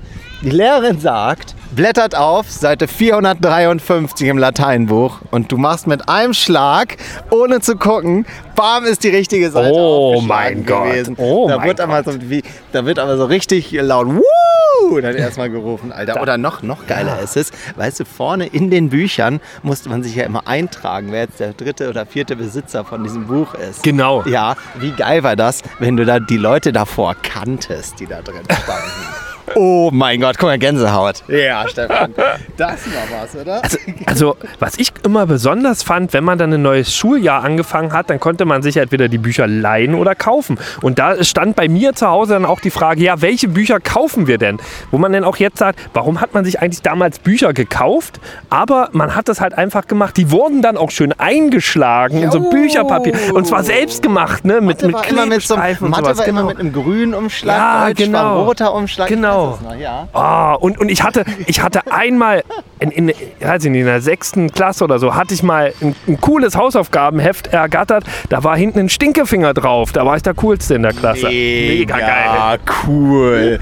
Die 0.42 0.48
Lehrerin 0.48 0.98
sagt, 0.98 1.55
blättert 1.76 2.14
auf, 2.14 2.50
Seite 2.50 2.88
453 2.88 4.26
im 4.26 4.38
Lateinbuch 4.38 5.18
und 5.31 5.53
du 5.53 5.59
machst 5.59 5.87
mit 5.87 6.09
einem 6.09 6.33
Schlag, 6.33 6.96
ohne 7.31 7.61
zu 7.61 7.76
gucken, 7.76 8.24
bam, 8.57 8.85
ist 8.85 9.05
die 9.05 9.11
richtige 9.11 9.50
Seite 9.50 9.70
Oh 9.74 10.22
mein 10.22 10.64
Gott. 10.64 10.85
gewesen. 10.92 11.14
Oh 11.18 11.46
da, 11.46 11.59
mein 11.59 11.68
wird 11.68 11.81
aber 11.83 12.03
so, 12.05 12.14
wie, 12.31 12.42
da 12.72 12.87
wird 12.87 12.98
aber 12.98 13.18
so 13.18 13.26
richtig 13.26 13.70
laut, 13.72 14.07
Wuh! 14.07 14.98
dann 15.03 15.14
erstmal 15.14 15.50
gerufen, 15.50 15.92
Alter. 15.92 16.22
Oder 16.22 16.38
noch, 16.38 16.62
noch 16.62 16.87
geiler 16.87 17.20
ist 17.20 17.37
es, 17.37 17.53
weißt 17.76 18.00
du, 18.00 18.05
vorne 18.07 18.46
in 18.46 18.70
den 18.70 18.88
Büchern 18.88 19.40
musste 19.62 19.90
man 19.90 20.03
sich 20.03 20.14
ja 20.16 20.24
immer 20.24 20.48
eintragen, 20.48 21.09
wer 21.12 21.20
jetzt 21.24 21.38
der 21.38 21.53
dritte 21.53 21.90
oder 21.90 22.07
vierte 22.07 22.35
Besitzer 22.35 22.87
von 22.87 23.05
diesem 23.05 23.26
Buch 23.26 23.53
ist. 23.55 23.83
Genau. 23.83 24.22
Ja, 24.24 24.57
wie 24.79 24.92
geil 24.92 25.22
war 25.22 25.37
das, 25.37 25.62
wenn 25.81 25.98
du 25.98 26.07
da 26.07 26.18
die 26.18 26.38
Leute 26.38 26.72
davor 26.72 27.14
kanntest, 27.22 28.00
die 28.00 28.07
da 28.07 28.22
drin 28.22 28.40
standen. 28.46 29.30
Oh 29.55 29.91
mein 29.93 30.21
Gott, 30.21 30.37
guck 30.39 30.49
mal, 30.49 30.59
Gänsehaut. 30.59 31.23
Ja, 31.29 31.67
Stefan. 31.69 32.15
Das 32.57 32.81
war 32.87 33.21
was, 33.23 33.37
oder? 33.37 33.63
Also, 33.63 33.79
also, 34.07 34.37
was 34.59 34.77
ich 34.79 34.93
immer 35.05 35.27
besonders 35.27 35.83
fand, 35.83 36.13
wenn 36.13 36.25
man 36.25 36.39
dann 36.39 36.53
ein 36.53 36.63
neues 36.63 36.95
Schuljahr 36.95 37.43
angefangen 37.45 37.93
hat, 37.93 38.11
dann 38.11 38.21
konnte 38.21 38.45
man 38.45 38.63
sich 38.63 38.77
entweder 38.77 39.09
die 39.09 39.19
Bücher 39.19 39.47
leihen 39.47 39.95
oder 39.95 40.15
kaufen. 40.15 40.59
Und 40.83 40.99
da 40.99 41.23
stand 41.25 41.57
bei 41.57 41.69
mir 41.69 41.95
zu 41.95 42.07
Hause 42.09 42.35
dann 42.35 42.45
auch 42.45 42.61
die 42.61 42.71
Frage, 42.71 43.03
ja, 43.03 43.21
welche 43.23 43.49
Bücher 43.49 43.81
kaufen 43.81 44.27
wir 44.27 44.39
denn? 44.39 44.59
Wo 44.91 44.99
man 44.99 45.13
dann 45.13 45.25
auch 45.25 45.37
jetzt 45.37 45.59
sagt, 45.59 45.79
warum 45.95 46.21
hat 46.21 46.35
man 46.35 46.45
sich 46.45 46.61
eigentlich 46.61 46.83
damals 46.83 47.19
Bücher 47.19 47.53
gekauft? 47.53 48.21
Aber 48.51 48.89
man 48.93 49.15
hat 49.15 49.29
das 49.29 49.41
halt 49.41 49.55
einfach 49.57 49.87
gemacht. 49.87 50.17
Die 50.17 50.31
wurden 50.31 50.63
dann 50.63 50.77
auch 50.77 50.91
schön 50.91 51.13
eingeschlagen 51.19 52.23
in 52.23 52.31
so 52.31 52.39
Jo. 52.39 52.51
Bücherpapier. 52.51 53.15
Und 53.35 53.47
zwar 53.47 53.63
selbst 53.63 54.03
gemacht, 54.03 54.45
ne? 54.45 54.61
Mit, 54.61 54.83
mit 54.83 54.95
war 54.95 55.07
immer 55.09 55.27
mit 55.27 55.43
so 55.43 55.57
Mathe 55.57 56.17
war 56.17 56.27
immer 56.27 56.41
Genau. 56.41 56.47
mit 56.49 56.59
einem 56.59 56.73
grünen 56.73 57.15
Umschlag, 57.15 57.57
Ja, 57.57 57.87
Deutsch 57.89 57.99
war 58.01 58.07
genau. 58.07 58.39
ein 58.41 58.47
roter 58.47 58.75
Umschlag. 58.75 59.11
Ich 59.11 59.17
Genau. 59.59 59.59
noch, 59.72 59.76
ja. 59.81 60.09
Ah, 60.12 60.55
und, 60.55 60.79
und 60.79 60.88
ich 60.88 61.03
hatte, 61.03 61.24
ich 61.46 61.62
hatte 61.62 61.90
einmal 61.92 62.42
in, 62.79 62.90
in, 62.90 63.09
weiß 63.40 63.64
ich 63.64 63.70
nicht, 63.70 63.81
in 63.81 63.87
der 63.87 64.00
sechsten 64.00 64.50
Klasse 64.53 64.85
oder 64.85 64.98
so, 64.98 65.14
hatte 65.14 65.35
ich 65.35 65.42
mal 65.42 65.72
ein, 65.81 65.94
ein 66.07 66.20
cooles 66.20 66.57
Hausaufgabenheft 66.57 67.48
ergattert. 67.48 68.05
Da 68.29 68.44
war 68.44 68.57
hinten 68.57 68.79
ein 68.81 68.88
Stinkefinger 68.88 69.55
drauf. 69.55 69.92
Da 69.92 70.05
war 70.07 70.16
ich 70.16 70.22
der 70.22 70.35
Coolste 70.35 70.74
in 70.74 70.83
der 70.83 70.92
Klasse. 70.92 71.26
Mega 71.26 72.59
cool. 72.87 73.61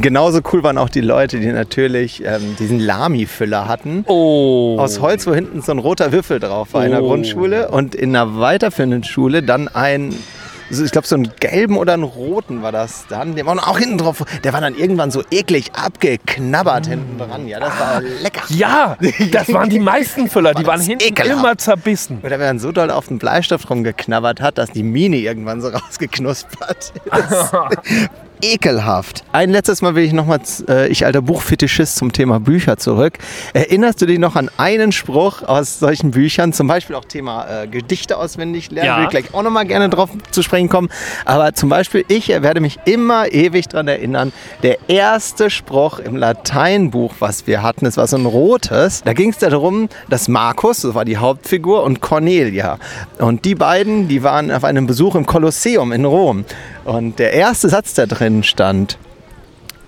Genauso 0.00 0.40
cool 0.52 0.62
waren 0.62 0.78
auch 0.78 0.88
die 0.88 1.02
Leute, 1.02 1.40
die 1.40 1.48
natürlich 1.52 2.24
ähm, 2.24 2.56
diesen 2.58 2.78
Lami-Füller 2.80 3.68
hatten. 3.68 4.04
Oh. 4.08 4.76
Aus 4.78 5.00
Holz, 5.00 5.26
wo 5.26 5.34
hinten 5.34 5.60
so 5.60 5.72
ein 5.72 5.78
roter 5.78 6.10
Würfel 6.10 6.40
drauf 6.40 6.72
war 6.72 6.84
in 6.86 6.90
der 6.92 7.02
Oh. 7.02 7.08
Grundschule. 7.08 7.68
Und 7.68 7.94
in 7.94 8.16
einer 8.16 8.38
weiterführenden 8.38 9.04
Schule 9.04 9.42
dann 9.42 9.68
ein, 9.68 10.14
ich 10.82 10.90
glaube, 10.90 11.06
so 11.06 11.14
einen 11.14 11.30
gelben 11.40 11.76
oder 11.76 11.92
einen 11.92 12.02
roten 12.02 12.62
war 12.62 12.72
das 12.72 13.04
dann. 13.08 13.36
Der 13.36 13.46
war 13.46 13.56
auch 13.68 13.78
hinten 13.78 13.98
drauf. 13.98 14.24
Der 14.42 14.52
war 14.52 14.60
dann 14.60 14.74
irgendwann 14.74 15.10
so 15.10 15.22
eklig 15.30 15.72
abgeknabbert 15.74 16.86
hinten 16.86 17.18
dran. 17.18 17.46
Ja, 17.46 17.60
das 17.60 17.78
war 17.78 18.00
lecker. 18.00 18.42
Ja, 18.48 18.96
das 19.30 19.52
waren 19.52 19.70
die 19.70 19.78
meisten 19.78 20.28
Füller. 20.28 20.54
Die 20.54 20.62
War 20.64 20.72
waren 20.72 20.78
das 20.80 20.86
hinten 20.86 21.04
ekelhaft. 21.04 21.40
immer 21.40 21.58
zerbissen. 21.58 22.18
Oder 22.22 22.38
wenn 22.38 22.46
man 22.46 22.58
so 22.58 22.72
doll 22.72 22.90
auf 22.90 23.08
den 23.08 23.18
Bleistift 23.18 23.68
rumgeknabbert 23.68 24.40
hat, 24.40 24.58
dass 24.58 24.70
die 24.70 24.82
Mine 24.82 25.16
irgendwann 25.16 25.60
so 25.60 25.68
rausgeknuspert 26.14 26.92
ist. 27.12 27.52
Ekelhaft. 28.52 29.24
Ein 29.32 29.50
letztes 29.50 29.80
Mal 29.80 29.94
will 29.94 30.04
ich 30.04 30.12
nochmal, 30.12 30.40
äh, 30.68 30.88
ich 30.88 31.06
alter 31.06 31.22
Buchfetischist 31.22 31.96
zum 31.96 32.12
Thema 32.12 32.40
Bücher 32.40 32.76
zurück. 32.76 33.14
Erinnerst 33.54 34.02
du 34.02 34.06
dich 34.06 34.18
noch 34.18 34.36
an 34.36 34.50
einen 34.58 34.92
Spruch 34.92 35.42
aus 35.42 35.78
solchen 35.78 36.10
Büchern, 36.10 36.52
zum 36.52 36.66
Beispiel 36.66 36.94
auch 36.94 37.04
Thema 37.06 37.62
äh, 37.62 37.66
Gedichte 37.66 38.18
auswendig 38.18 38.70
lernen, 38.70 38.86
Ja. 38.86 38.96
will 38.98 39.04
ich 39.04 39.10
gleich 39.10 39.34
auch 39.34 39.42
nochmal 39.42 39.64
gerne 39.64 39.88
drauf 39.88 40.10
zu 40.30 40.42
sprechen 40.42 40.68
kommen. 40.68 40.90
Aber 41.24 41.54
zum 41.54 41.70
Beispiel, 41.70 42.04
ich 42.08 42.28
werde 42.28 42.60
mich 42.60 42.78
immer 42.84 43.32
ewig 43.32 43.68
daran 43.68 43.88
erinnern, 43.88 44.32
der 44.62 44.76
erste 44.88 45.48
Spruch 45.48 45.98
im 45.98 46.16
Lateinbuch, 46.16 47.14
was 47.20 47.46
wir 47.46 47.62
hatten, 47.62 47.86
das 47.86 47.96
war 47.96 48.06
so 48.06 48.16
ein 48.18 48.26
rotes. 48.26 49.02
Da 49.04 49.14
ging 49.14 49.30
es 49.30 49.38
darum, 49.38 49.88
dass 50.10 50.28
Markus, 50.28 50.82
das 50.82 50.94
war 50.94 51.04
die 51.06 51.16
Hauptfigur, 51.16 51.82
und 51.82 52.00
Cornelia. 52.02 52.78
Und 53.18 53.44
die 53.46 53.54
beiden, 53.54 54.06
die 54.08 54.22
waren 54.22 54.50
auf 54.50 54.64
einem 54.64 54.86
Besuch 54.86 55.14
im 55.14 55.24
Kolosseum 55.24 55.92
in 55.92 56.04
Rom. 56.04 56.44
Und 56.84 57.18
der 57.18 57.32
erste 57.32 57.70
Satz 57.70 57.94
da 57.94 58.04
drin 58.04 58.33
stand, 58.42 58.98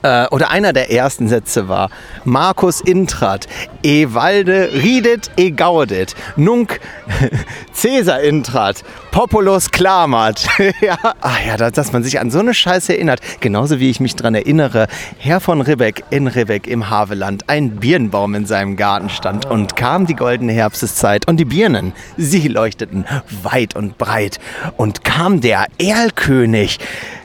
äh, 0.07 0.27
oder 0.31 0.51
einer 0.51 0.73
der 0.73 0.93
ersten 0.93 1.29
Sätze 1.29 1.69
war 1.69 1.91
Marcus 2.25 2.81
intrat, 2.81 3.49
e 3.83 4.07
valde 4.11 4.71
ridet 4.73 5.31
e 5.37 5.51
gaudet, 5.51 6.15
nunc 6.37 6.81
Caesar 7.83 8.21
intrat, 8.21 8.85
populus 9.11 9.71
clamat. 9.71 10.47
ja, 10.81 10.97
ach 11.21 11.47
ja, 11.47 11.57
dass, 11.57 11.73
dass 11.73 11.93
man 11.93 12.05
sich 12.05 12.21
an 12.21 12.31
so 12.31 12.39
eine 12.39 12.55
Scheiße 12.55 12.95
erinnert. 12.95 13.21
Genauso 13.41 13.81
wie 13.81 13.91
ich 13.91 13.99
mich 13.99 14.15
daran 14.15 14.35
erinnere, 14.35 14.87
Herr 15.19 15.41
von 15.41 15.61
Ribbeck 15.61 16.05
in 16.11 16.29
Ribbeck 16.29 16.67
im 16.67 16.89
Haveland, 16.89 17.49
ein 17.49 17.77
Birnbaum 17.77 18.35
in 18.35 18.47
seinem 18.47 18.77
Garten 18.77 19.09
stand 19.09 19.47
und 19.47 19.77
kam 19.77 20.07
die 20.07 20.15
goldene 20.15 20.53
Herbsteszeit 20.53 21.27
und 21.27 21.39
die 21.39 21.45
Birnen, 21.45 21.93
sie 22.17 22.47
leuchteten 22.49 23.07
weit 23.43 23.75
und 23.75 23.99
breit 23.99 24.39
und 24.77 25.05
kam 25.05 25.41
der 25.41 25.67
Erlkönig 25.79 26.79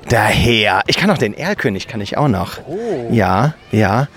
daher. 0.09 0.81
Ich 0.87 0.97
kann 0.97 1.09
auch 1.11 1.17
den 1.17 1.33
Erlkönig, 1.33 1.87
kann 1.87 2.01
ich 2.01 2.17
auch 2.17 2.27
noch. 2.27 2.57
Ja, 3.09 3.53
ja. 3.71 4.07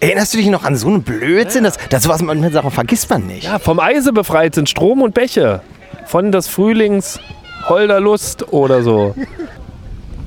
Erinnerst 0.00 0.34
du 0.34 0.38
dich 0.38 0.48
noch 0.48 0.64
an 0.64 0.76
so 0.76 0.88
einen 0.88 1.02
Blödsinn? 1.02 1.64
Das, 1.64 1.78
das 1.88 2.08
was 2.08 2.20
man 2.22 2.40
mit 2.40 2.52
Sachen 2.52 2.70
vergisst 2.70 3.08
man 3.10 3.26
nicht. 3.26 3.44
Ja, 3.44 3.58
vom 3.58 3.80
Eise 3.80 4.12
befreit 4.12 4.54
sind 4.54 4.68
Strom 4.68 5.00
und 5.02 5.14
Bäche. 5.14 5.60
Von 6.06 6.30
des 6.32 6.48
Frühlings 6.48 7.18
holder 7.68 8.00
Lust 8.00 8.52
oder 8.52 8.82
so. 8.82 9.14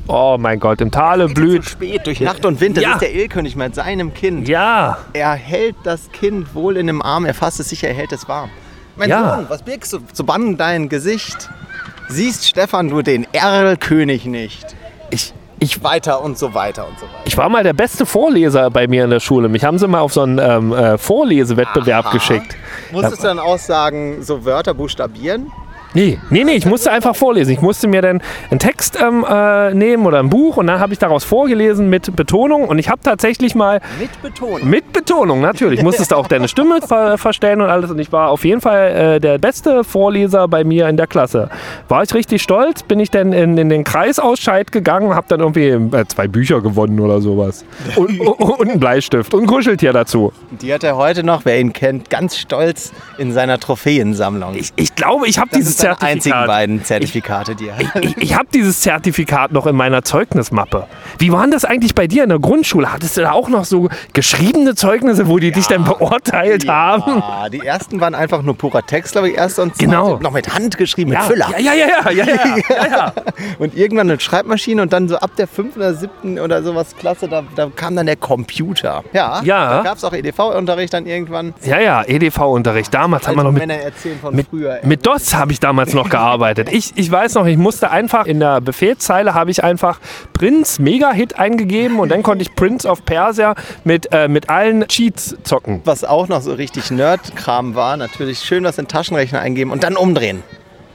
Oh 0.07 0.37
mein 0.39 0.59
Gott, 0.59 0.79
im 0.81 0.89
Tale 0.89 1.27
blüht. 1.27 1.65
spät, 1.65 2.07
durch 2.07 2.21
Nacht 2.21 2.45
und 2.45 2.59
Wind, 2.61 2.77
das 2.77 2.83
Ja. 2.83 2.93
ist 2.93 3.01
der 3.01 3.13
Erlkönig 3.13 3.55
mit 3.55 3.75
seinem 3.75 4.13
Kind. 4.13 4.47
Ja, 4.47 4.97
Er 5.13 5.33
hält 5.33 5.75
das 5.83 6.09
Kind 6.11 6.55
wohl 6.55 6.77
in 6.77 6.87
dem 6.87 7.01
Arm, 7.01 7.25
er 7.25 7.33
fasst 7.33 7.59
es 7.59 7.69
sicher, 7.69 7.89
er 7.89 7.93
hält 7.93 8.11
es 8.13 8.27
warm. 8.27 8.49
Mein 8.95 9.09
Ja. 9.09 9.35
Sohn, 9.35 9.45
was 9.49 9.61
birgst 9.61 9.91
du 9.93 9.99
zu 10.13 10.25
bannen 10.25 10.57
dein 10.57 10.87
Gesicht? 10.89 11.49
Siehst, 12.09 12.47
Stefan, 12.47 12.89
du 12.89 13.01
den 13.01 13.27
Erlkönig 13.33 14.25
nicht. 14.25 14.75
ich, 15.09 15.33
ich, 15.59 15.83
Weiter 15.83 16.21
und 16.21 16.37
so 16.37 16.53
weiter 16.53 16.87
und 16.87 16.97
so 16.99 17.05
weiter. 17.05 17.21
ich 17.25 17.37
war 17.37 17.49
mal 17.49 17.63
der 17.63 17.73
beste 17.73 18.05
Vorleser 18.05 18.69
bei 18.69 18.87
mir 18.87 19.03
in 19.03 19.09
der 19.09 19.19
Schule. 19.19 19.49
Mich 19.49 19.63
haben 19.63 19.77
sie 19.77 19.87
mal 19.87 19.99
auf 19.99 20.13
so 20.13 20.21
einen 20.21 20.39
ähm, 20.39 20.71
äh, 20.73 20.97
Vorlesewettbewerb 20.97 22.05
Aha. 22.05 22.13
geschickt. 22.13 22.55
Musstest 22.91 23.23
du 23.23 23.27
dann 23.27 23.39
aussagen, 23.39 24.23
so 24.23 24.45
Wörter 24.45 24.73
buchstabieren? 24.73 25.51
Nee, 25.97 26.19
nee, 26.29 26.43
nee, 26.43 26.51
ich 26.51 26.67
musste 26.67 26.91
einfach 26.91 27.15
vorlesen. 27.15 27.53
Ich 27.53 27.61
musste 27.61 27.87
mir 27.87 28.03
dann 28.03 28.21
einen 28.51 28.59
Text 28.59 28.99
ähm, 29.01 29.25
äh, 29.27 29.73
nehmen 29.73 30.05
oder 30.05 30.19
ein 30.19 30.29
Buch 30.29 30.57
und 30.57 30.67
dann 30.67 30.79
habe 30.79 30.93
ich 30.93 30.99
daraus 30.99 31.23
vorgelesen 31.23 31.89
mit 31.89 32.15
Betonung 32.15 32.65
und 32.65 32.77
ich 32.77 32.89
habe 32.89 33.01
tatsächlich 33.01 33.55
mal 33.55 33.81
Mit 33.99 34.21
Betonung. 34.21 34.69
Mit 34.69 34.93
Betonung, 34.93 35.41
natürlich. 35.41 35.81
Musstest 35.81 36.11
du 36.11 36.15
auch 36.15 36.27
deine 36.27 36.47
Stimme 36.47 36.81
ver 36.87 37.17
verstellen 37.17 37.61
und 37.61 37.69
alles. 37.71 37.89
Und 37.89 37.97
ich 37.97 38.11
war 38.11 38.29
auf 38.29 38.45
jeden 38.45 38.61
Fall 38.61 39.15
äh, 39.15 39.19
der 39.19 39.39
beste 39.39 39.83
Vorleser 39.83 40.47
bei 40.47 40.63
mir 40.63 40.87
in 40.87 40.97
der 40.97 41.07
Klasse. 41.07 41.49
War 41.87 42.03
ich 42.03 42.13
richtig 42.13 42.43
stolz, 42.43 42.83
bin 42.83 42.99
ich 42.99 43.09
dann 43.09 43.33
in, 43.33 43.57
in 43.57 43.69
den 43.69 43.83
Kreisausscheid 43.83 44.71
gegangen, 44.71 45.15
habe 45.15 45.25
dann 45.29 45.39
irgendwie 45.39 45.69
äh, 45.69 46.05
zwei 46.09 46.27
Bücher 46.27 46.61
gewonnen 46.61 46.99
oder 46.99 47.21
sowas. 47.21 47.65
Und, 47.95 48.19
und, 48.19 48.59
und 48.59 48.69
einen 48.69 48.79
Bleistift 48.79 49.33
und 49.33 49.45
ein 49.45 49.47
Kuscheltier 49.47 49.93
dazu. 49.93 50.31
Die 50.61 50.71
hat 50.71 50.83
er 50.83 50.95
heute 50.95 51.23
noch, 51.23 51.43
wer 51.43 51.59
ihn 51.59 51.73
kennt, 51.73 52.11
ganz 52.11 52.37
stolz 52.37 52.91
in 53.17 53.31
seiner 53.31 53.59
Trophäensammlung. 53.59 54.53
Ich, 54.53 54.73
ich 54.75 54.93
glaube, 54.93 55.27
ich 55.27 55.39
habe 55.39 55.49
dieses 55.55 55.86
seine 55.95 56.01
einzigen 56.01 56.33
Zertifikat. 56.33 56.47
beiden 56.47 56.83
Zertifikate, 56.83 57.55
die 57.55 57.67
er 57.69 57.77
hat. 57.77 58.03
Ich, 58.05 58.17
ich 58.17 58.35
habe 58.35 58.47
dieses 58.53 58.81
Zertifikat 58.81 59.51
noch 59.51 59.65
in 59.67 59.75
meiner 59.75 60.03
Zeugnismappe. 60.03 60.85
Wie 61.19 61.31
war 61.31 61.41
denn 61.41 61.51
das 61.51 61.65
eigentlich 61.65 61.95
bei 61.95 62.07
dir 62.07 62.23
in 62.23 62.29
der 62.29 62.39
Grundschule? 62.39 62.91
Hattest 62.91 63.17
du 63.17 63.21
da 63.21 63.31
auch 63.31 63.49
noch 63.49 63.65
so 63.65 63.89
geschriebene 64.13 64.75
Zeugnisse, 64.75 65.27
wo 65.27 65.39
die 65.39 65.51
dich 65.51 65.67
dann 65.67 65.83
beurteilt 65.83 66.67
haben? 66.67 67.19
Ja, 67.19 67.49
die 67.49 67.59
ersten 67.65 67.99
waren 68.01 68.15
einfach 68.15 68.41
nur 68.41 68.57
purer 68.57 68.85
Text, 68.85 69.13
glaube 69.13 69.29
ich, 69.29 69.37
erste 69.37 69.61
und. 69.61 69.77
Genau. 69.77 70.17
Noch 70.19 70.31
mit 70.31 70.53
Hand 70.53 70.77
geschrieben, 70.77 71.11
mit 71.11 71.19
Ja, 71.19 71.25
Füller. 71.25 71.47
ja, 71.57 71.73
ja, 71.73 71.73
ja, 71.73 72.11
ja, 72.11 72.25
ja, 72.25 72.55
ja, 72.69 72.87
ja. 72.89 73.13
Und 73.59 73.75
irgendwann 73.75 74.09
eine 74.09 74.19
Schreibmaschine 74.19 74.81
und 74.81 74.93
dann 74.93 75.07
so 75.07 75.17
ab 75.17 75.31
der 75.37 75.47
fünften 75.47 75.79
oder 75.79 75.93
siebten 75.93 76.39
oder 76.39 76.61
sowas 76.63 76.95
Klasse, 76.97 77.27
da, 77.27 77.43
da 77.55 77.69
kam 77.75 77.95
dann 77.95 78.05
der 78.05 78.15
Computer. 78.15 79.03
Ja, 79.13 79.41
Ja. 79.43 79.77
da 79.77 79.83
gab 79.83 79.97
es 79.97 80.03
auch 80.03 80.13
EDV-Unterricht 80.13 80.93
dann 80.93 81.05
irgendwann. 81.05 81.53
Ja, 81.63 81.79
ja, 81.79 82.03
EDV-Unterricht. 82.03 82.93
Damals 82.93 83.27
haben 83.27 83.35
wir 83.35 83.45
Alte 83.45 83.67
noch 83.67 84.33
mit, 84.33 84.51
mit, 84.51 84.85
mit 84.85 85.05
DOS 85.05 85.33
habe 85.35 85.51
ich 85.51 85.59
damals 85.67 85.93
noch 85.93 86.09
gearbeitet. 86.09 86.69
Ich, 86.71 86.93
ich 86.95 87.11
weiß 87.11 87.33
noch, 87.33 87.45
ich 87.45 87.57
musste 87.57 87.91
einfach 87.91 88.25
in 88.25 88.39
der 88.39 88.61
Befehlszeile 88.61 89.33
habe 89.33 89.51
ich 89.51 89.65
einfach 89.65 89.99
Prince 90.31 90.81
Mega-Hit 90.81 91.37
eingegeben 91.37 91.99
und 91.99 92.09
dann 92.09 92.23
konnte 92.23 92.41
ich 92.43 92.55
Prince 92.55 92.87
of 92.87 93.03
Persia 93.03 93.53
mit, 93.83 94.13
äh, 94.13 94.29
mit 94.29 94.49
allen 94.49 94.87
Cheats 94.87 95.35
zocken. 95.43 95.81
Was 95.83 96.05
auch 96.05 96.29
noch 96.29 96.39
so 96.39 96.53
richtig 96.53 96.89
Nerd-Kram 96.89 97.75
war, 97.75 97.97
natürlich 97.97 98.39
schön 98.39 98.63
was 98.63 98.77
in 98.77 98.85
den 98.85 98.87
Taschenrechner 98.89 99.41
eingeben 99.41 99.71
und 99.71 99.83
dann 99.83 99.97
umdrehen. 99.97 100.41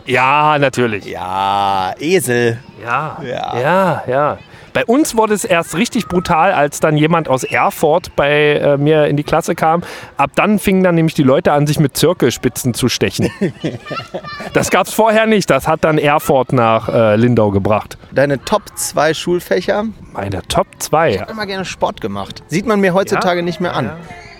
Ja, 0.06 0.58
natürlich. 0.58 1.04
Ja, 1.04 1.92
Esel. 2.00 2.58
Ja, 2.82 3.18
Ja. 3.22 3.60
ja, 3.60 4.02
ja. 4.06 4.38
Bei 4.72 4.84
uns 4.84 5.16
wurde 5.16 5.34
es 5.34 5.44
erst 5.44 5.76
richtig 5.76 6.06
brutal, 6.08 6.52
als 6.52 6.80
dann 6.80 6.96
jemand 6.96 7.28
aus 7.28 7.44
Erfurt 7.44 8.14
bei 8.16 8.54
äh, 8.56 8.76
mir 8.76 9.06
in 9.06 9.16
die 9.16 9.22
Klasse 9.22 9.54
kam. 9.54 9.82
Ab 10.16 10.30
dann 10.34 10.58
fingen 10.58 10.82
dann 10.82 10.94
nämlich 10.94 11.14
die 11.14 11.22
Leute 11.22 11.52
an, 11.52 11.66
sich 11.66 11.78
mit 11.78 11.96
Zirkelspitzen 11.96 12.72
zu 12.74 12.88
stechen. 12.88 13.30
das 14.52 14.70
gab 14.70 14.86
es 14.86 14.94
vorher 14.94 15.26
nicht. 15.26 15.50
Das 15.50 15.68
hat 15.68 15.84
dann 15.84 15.98
Erfurt 15.98 16.52
nach 16.52 16.88
äh, 16.88 17.16
Lindau 17.16 17.50
gebracht. 17.50 17.98
Deine 18.12 18.42
Top 18.44 18.62
2 18.74 19.14
Schulfächer. 19.14 19.84
Meine 20.12 20.42
Top 20.42 20.66
2. 20.78 21.10
Ich 21.10 21.20
habe 21.20 21.32
immer 21.32 21.46
gerne 21.46 21.64
Sport 21.64 22.00
gemacht. 22.00 22.42
Sieht 22.48 22.66
man 22.66 22.80
mir 22.80 22.94
heutzutage 22.94 23.40
Ja? 23.40 23.44
nicht 23.44 23.60
mehr 23.60 23.74
an. 23.74 23.90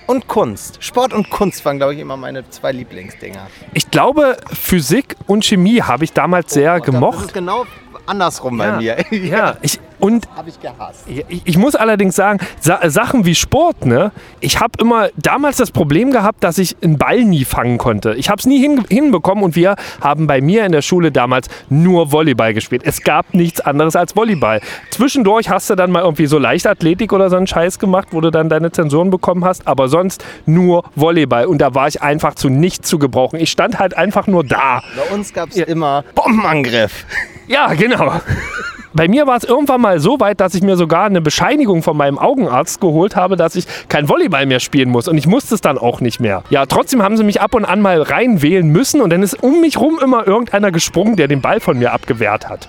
Und 0.06 0.26
Kunst. 0.26 0.82
Sport 0.82 1.12
und 1.12 1.30
Kunst 1.30 1.64
waren, 1.64 1.78
glaube 1.78 1.94
ich, 1.94 2.00
immer 2.00 2.16
meine 2.16 2.48
zwei 2.50 2.72
Lieblingsdinger. 2.72 3.46
Ich 3.72 3.90
glaube, 3.90 4.36
Physik 4.52 5.16
und 5.26 5.44
Chemie 5.44 5.80
habe 5.80 6.04
ich 6.04 6.12
damals 6.12 6.52
sehr 6.52 6.72
Oh, 6.74 6.78
Das 6.78 6.86
ist 6.88 6.92
gemocht. 6.92 7.34
genau 7.34 7.66
andersrum 8.06 8.58
bei 8.58 8.72
mir. 8.78 8.96
Ja, 9.10 9.56
ich, 9.62 9.78
Und 10.02 10.28
Habe 10.34 10.48
ich 10.48 10.60
gehasst. 10.60 11.04
ich, 11.06 11.42
ich 11.44 11.56
muss 11.56 11.76
allerdings 11.76 12.16
sagen, 12.16 12.40
Sa 12.58 12.80
Sachen 12.90 13.24
wie 13.24 13.36
Sport, 13.36 13.86
ne? 13.86 14.10
Ich 14.40 14.58
habe 14.58 14.72
immer 14.80 15.10
damals 15.16 15.58
das 15.58 15.70
Problem 15.70 16.10
gehabt, 16.10 16.42
dass 16.42 16.58
ich 16.58 16.74
einen 16.82 16.98
Ball 16.98 17.22
nie 17.22 17.44
fangen 17.44 17.78
konnte. 17.78 18.14
Ich 18.14 18.28
habe 18.28 18.40
es 18.40 18.46
nie 18.46 18.58
hin 18.58 18.84
hinbekommen 18.88 19.44
und 19.44 19.54
wir 19.54 19.76
haben 20.00 20.26
bei 20.26 20.40
mir 20.40 20.66
in 20.66 20.72
der 20.72 20.82
Schule 20.82 21.12
damals 21.12 21.46
nur 21.68 22.10
Volleyball 22.10 22.52
gespielt. 22.52 22.82
Es 22.84 23.02
gab 23.02 23.32
nichts 23.32 23.60
anderes 23.60 23.94
als 23.94 24.16
Volleyball. 24.16 24.60
Zwischendurch 24.90 25.48
hast 25.50 25.70
du 25.70 25.76
dann 25.76 25.92
mal 25.92 26.02
irgendwie 26.02 26.26
so 26.26 26.36
Leichtathletik 26.36 27.12
oder 27.12 27.30
so 27.30 27.36
einen 27.36 27.46
Scheiß 27.46 27.78
gemacht, 27.78 28.08
wo 28.10 28.20
du 28.20 28.32
dann 28.32 28.48
deine 28.48 28.72
Zensuren 28.72 29.10
bekommen 29.10 29.44
hast, 29.44 29.68
aber 29.68 29.86
sonst 29.86 30.24
nur 30.46 30.82
Volleyball. 30.96 31.46
Und 31.46 31.58
da 31.58 31.76
war 31.76 31.86
ich 31.86 32.02
einfach 32.02 32.34
zu 32.34 32.48
nichts 32.48 32.88
zu 32.88 32.98
gebrauchen. 32.98 33.38
Ich 33.38 33.52
stand 33.52 33.78
halt 33.78 33.96
einfach 33.96 34.26
nur 34.26 34.42
da. 34.42 34.82
Bei 34.96 35.14
uns 35.14 35.32
gab 35.32 35.50
es 35.50 35.58
immer 35.58 36.02
Bombenangriff. 36.16 37.04
Ja, 37.46 37.72
genau. 37.74 38.20
Bei 38.94 39.08
mir 39.08 39.26
war 39.26 39.36
es 39.36 39.44
irgendwann 39.44 39.80
mal 39.80 40.00
so 40.00 40.20
weit, 40.20 40.40
dass 40.40 40.54
ich 40.54 40.62
mir 40.62 40.76
sogar 40.76 41.04
eine 41.04 41.22
Bescheinigung 41.22 41.82
von 41.82 41.96
meinem 41.96 42.18
Augenarzt 42.18 42.80
geholt 42.80 43.16
habe, 43.16 43.36
dass 43.36 43.56
ich 43.56 43.66
kein 43.88 44.08
Volleyball 44.08 44.44
mehr 44.46 44.60
spielen 44.60 44.90
muss. 44.90 45.08
Und 45.08 45.16
ich 45.16 45.26
musste 45.26 45.54
es 45.54 45.62
dann 45.62 45.78
auch 45.78 46.00
nicht 46.00 46.20
mehr. 46.20 46.42
Ja, 46.50 46.66
trotzdem 46.66 47.02
haben 47.02 47.16
sie 47.16 47.24
mich 47.24 47.40
ab 47.40 47.54
und 47.54 47.64
an 47.64 47.80
mal 47.80 48.02
reinwählen 48.02 48.68
müssen. 48.68 49.00
Und 49.00 49.10
dann 49.10 49.22
ist 49.22 49.42
um 49.42 49.60
mich 49.60 49.78
rum 49.78 49.98
immer 50.02 50.26
irgendeiner 50.26 50.70
gesprungen, 50.70 51.16
der 51.16 51.28
den 51.28 51.40
Ball 51.40 51.60
von 51.60 51.78
mir 51.78 51.92
abgewehrt 51.92 52.48
hat. 52.48 52.68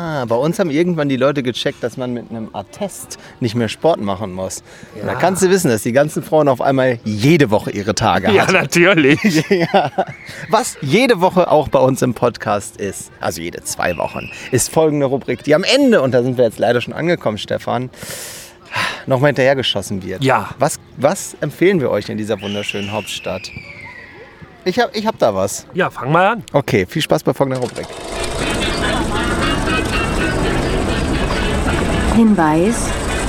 Ah, 0.00 0.26
bei 0.26 0.36
uns 0.36 0.60
haben 0.60 0.70
irgendwann 0.70 1.08
die 1.08 1.16
Leute 1.16 1.42
gecheckt, 1.42 1.82
dass 1.82 1.96
man 1.96 2.12
mit 2.12 2.30
einem 2.30 2.50
Attest 2.52 3.18
nicht 3.40 3.56
mehr 3.56 3.68
Sport 3.68 4.00
machen 4.00 4.32
muss. 4.32 4.62
Da 5.04 5.16
kannst 5.16 5.42
du 5.42 5.50
wissen, 5.50 5.70
dass 5.70 5.82
die 5.82 5.90
ganzen 5.90 6.22
Frauen 6.22 6.46
auf 6.46 6.60
einmal 6.60 7.00
jede 7.02 7.50
Woche 7.50 7.72
ihre 7.72 7.96
Tage 7.96 8.30
Ja, 8.30 8.42
hatten. 8.42 8.52
natürlich. 8.52 9.18
Ja. 9.50 9.90
Was 10.50 10.76
jede 10.82 11.20
Woche 11.20 11.50
auch 11.50 11.66
bei 11.68 11.80
uns 11.80 12.00
im 12.02 12.14
Podcast 12.14 12.76
ist, 12.76 13.10
also 13.18 13.40
jede 13.40 13.64
zwei 13.64 13.96
Wochen, 13.96 14.30
ist 14.52 14.70
folgende 14.72 15.06
Rubrik, 15.06 15.42
die 15.42 15.52
am 15.56 15.64
Ende, 15.64 16.00
und 16.00 16.12
da 16.14 16.22
sind 16.22 16.38
wir 16.38 16.44
jetzt 16.44 16.60
leider 16.60 16.80
schon 16.80 16.94
angekommen, 16.94 17.38
Stefan, 17.38 17.90
nochmal 19.06 19.30
hinterhergeschossen 19.30 20.04
wird. 20.04 20.22
Ja. 20.22 20.50
Was, 20.60 20.78
was 20.96 21.36
empfehlen 21.40 21.80
wir 21.80 21.90
euch 21.90 22.08
in 22.08 22.18
dieser 22.18 22.40
wunderschönen 22.40 22.92
Hauptstadt? 22.92 23.50
Ich 24.64 24.78
hab, 24.78 24.94
ich 24.94 25.06
hab 25.06 25.18
da 25.18 25.34
was. 25.34 25.66
Ja, 25.74 25.90
fang 25.90 26.12
mal 26.12 26.28
an. 26.34 26.44
Okay, 26.52 26.86
viel 26.88 27.02
Spaß 27.02 27.24
bei 27.24 27.34
folgender 27.34 27.60
Rubrik. 27.60 27.86
Hinweis, 32.18 32.74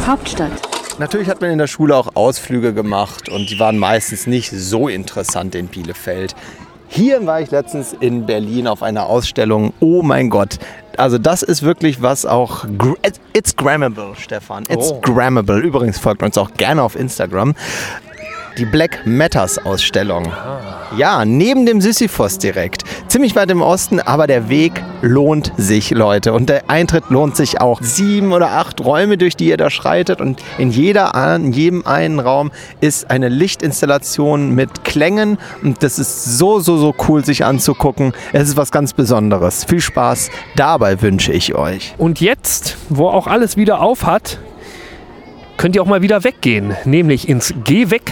Hauptstadt. 0.07 0.49
Natürlich 0.97 1.29
hat 1.29 1.41
man 1.41 1.51
in 1.51 1.59
der 1.59 1.67
Schule 1.67 1.95
auch 1.95 2.15
Ausflüge 2.15 2.73
gemacht 2.73 3.29
und 3.29 3.47
die 3.51 3.59
waren 3.59 3.77
meistens 3.77 4.25
nicht 4.25 4.49
so 4.49 4.87
interessant 4.87 5.53
in 5.53 5.67
Bielefeld. 5.67 6.33
Hier 6.87 7.23
war 7.27 7.39
ich 7.39 7.51
letztens 7.51 7.93
in 7.99 8.25
Berlin 8.25 8.65
auf 8.65 8.81
einer 8.81 9.05
Ausstellung. 9.05 9.73
Oh 9.79 10.01
mein 10.01 10.31
Gott. 10.31 10.57
Also 10.97 11.19
das 11.19 11.43
ist 11.43 11.61
wirklich 11.61 12.01
was 12.01 12.25
auch... 12.25 12.65
It's 13.33 13.55
grammable, 13.55 14.15
Stefan. 14.17 14.63
It's 14.67 14.91
Oh. 14.91 14.99
grammable. 15.01 15.59
Übrigens 15.59 15.99
folgt 15.99 16.23
uns 16.23 16.35
auch 16.39 16.55
gerne 16.55 16.81
auf 16.81 16.95
Instagram. 16.95 17.53
Die 18.57 18.65
Black 18.65 19.05
Matters 19.05 19.57
Ausstellung. 19.57 20.31
Ja, 20.97 21.23
neben 21.23 21.65
dem 21.65 21.81
Sisyphos 21.81 22.39
direkt. 22.39 22.83
Ziemlich 23.07 23.35
weit 23.35 23.51
im 23.51 23.61
Osten, 23.61 23.99
aber 23.99 24.27
der 24.27 24.49
Weg 24.49 24.83
lohnt 25.01 25.53
sich, 25.55 25.91
Leute. 25.91 26.33
Und 26.33 26.49
der 26.49 26.69
Eintritt 26.69 27.09
lohnt 27.09 27.37
sich 27.37 27.61
auch. 27.61 27.79
Sieben 27.81 28.33
oder 28.33 28.51
acht 28.51 28.83
Räume, 28.83 29.17
durch 29.17 29.37
die 29.37 29.47
ihr 29.49 29.57
da 29.57 29.69
schreitet. 29.69 30.19
Und 30.19 30.41
in, 30.57 30.71
jeder, 30.71 31.13
in 31.35 31.53
jedem 31.53 31.85
einen 31.85 32.19
Raum 32.19 32.51
ist 32.81 33.09
eine 33.09 33.29
Lichtinstallation 33.29 34.53
mit 34.55 34.83
Klängen. 34.83 35.37
Und 35.63 35.83
das 35.83 35.99
ist 35.99 36.25
so, 36.37 36.59
so, 36.59 36.77
so 36.77 36.93
cool, 37.07 37.23
sich 37.23 37.45
anzugucken. 37.45 38.13
Es 38.33 38.49
ist 38.49 38.57
was 38.57 38.71
ganz 38.71 38.93
Besonderes. 38.93 39.63
Viel 39.63 39.81
Spaß 39.81 40.31
dabei 40.55 41.01
wünsche 41.01 41.31
ich 41.31 41.55
euch. 41.55 41.93
Und 41.97 42.19
jetzt, 42.19 42.77
wo 42.89 43.07
auch 43.07 43.27
alles 43.27 43.55
wieder 43.55 43.79
auf 43.79 44.05
hat, 44.05 44.39
könnt 45.57 45.75
ihr 45.75 45.81
auch 45.81 45.87
mal 45.87 46.01
wieder 46.01 46.23
weggehen. 46.23 46.75
Nämlich 46.83 47.29
ins 47.29 47.53
Geh 47.63 47.89
weg. 47.89 48.11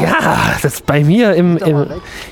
Ja, 0.00 0.54
das 0.62 0.74
ist 0.74 0.86
bei 0.86 1.04
mir 1.04 1.34
im, 1.34 1.56
im, 1.58 1.86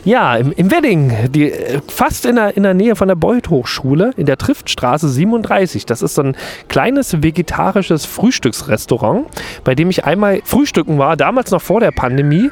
ja, 0.04 0.36
im, 0.36 0.52
im 0.52 0.70
Wedding, 0.70 1.12
die, 1.30 1.50
äh, 1.50 1.80
fast 1.88 2.24
in 2.24 2.36
der, 2.36 2.56
in 2.56 2.62
der 2.62 2.74
Nähe 2.74 2.96
von 2.96 3.08
der 3.08 3.14
Beuth 3.14 3.50
Hochschule, 3.50 4.12
in 4.16 4.26
der 4.26 4.38
Triftstraße 4.38 5.08
37. 5.08 5.86
Das 5.86 6.02
ist 6.02 6.14
so 6.14 6.22
ein 6.22 6.36
kleines 6.68 7.22
vegetarisches 7.22 8.06
Frühstücksrestaurant, 8.06 9.26
bei 9.64 9.74
dem 9.74 9.90
ich 9.90 10.04
einmal 10.04 10.40
frühstücken 10.44 10.98
war, 10.98 11.16
damals 11.16 11.50
noch 11.50 11.62
vor 11.62 11.80
der 11.80 11.90
Pandemie. 11.90 12.50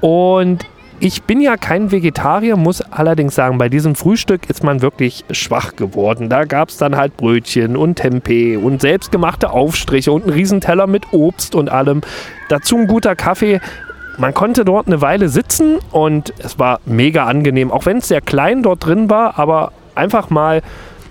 Und 0.00 0.64
ich 1.00 1.22
bin 1.22 1.40
ja 1.40 1.56
kein 1.56 1.92
Vegetarier, 1.92 2.56
muss 2.56 2.80
allerdings 2.80 3.34
sagen, 3.34 3.58
bei 3.58 3.68
diesem 3.68 3.94
Frühstück 3.94 4.50
ist 4.50 4.64
man 4.64 4.82
wirklich 4.82 5.24
schwach 5.30 5.76
geworden. 5.76 6.28
Da 6.28 6.44
gab 6.44 6.70
es 6.70 6.76
dann 6.76 6.96
halt 6.96 7.16
Brötchen 7.16 7.76
und 7.76 7.96
Tempeh 7.96 8.56
und 8.56 8.80
selbstgemachte 8.80 9.50
Aufstriche 9.50 10.10
und 10.12 10.24
einen 10.24 10.32
Riesenteller 10.32 10.86
mit 10.86 11.12
Obst 11.12 11.54
und 11.54 11.70
allem. 11.70 12.00
Dazu 12.48 12.76
ein 12.76 12.86
guter 12.86 13.14
Kaffee. 13.14 13.60
Man 14.16 14.34
konnte 14.34 14.64
dort 14.64 14.88
eine 14.88 15.00
Weile 15.00 15.28
sitzen 15.28 15.78
und 15.92 16.34
es 16.38 16.58
war 16.58 16.80
mega 16.84 17.26
angenehm, 17.26 17.70
auch 17.70 17.86
wenn 17.86 17.98
es 17.98 18.08
sehr 18.08 18.20
klein 18.20 18.64
dort 18.64 18.84
drin 18.84 19.08
war, 19.08 19.38
aber 19.38 19.70
einfach 19.94 20.30
mal, 20.30 20.62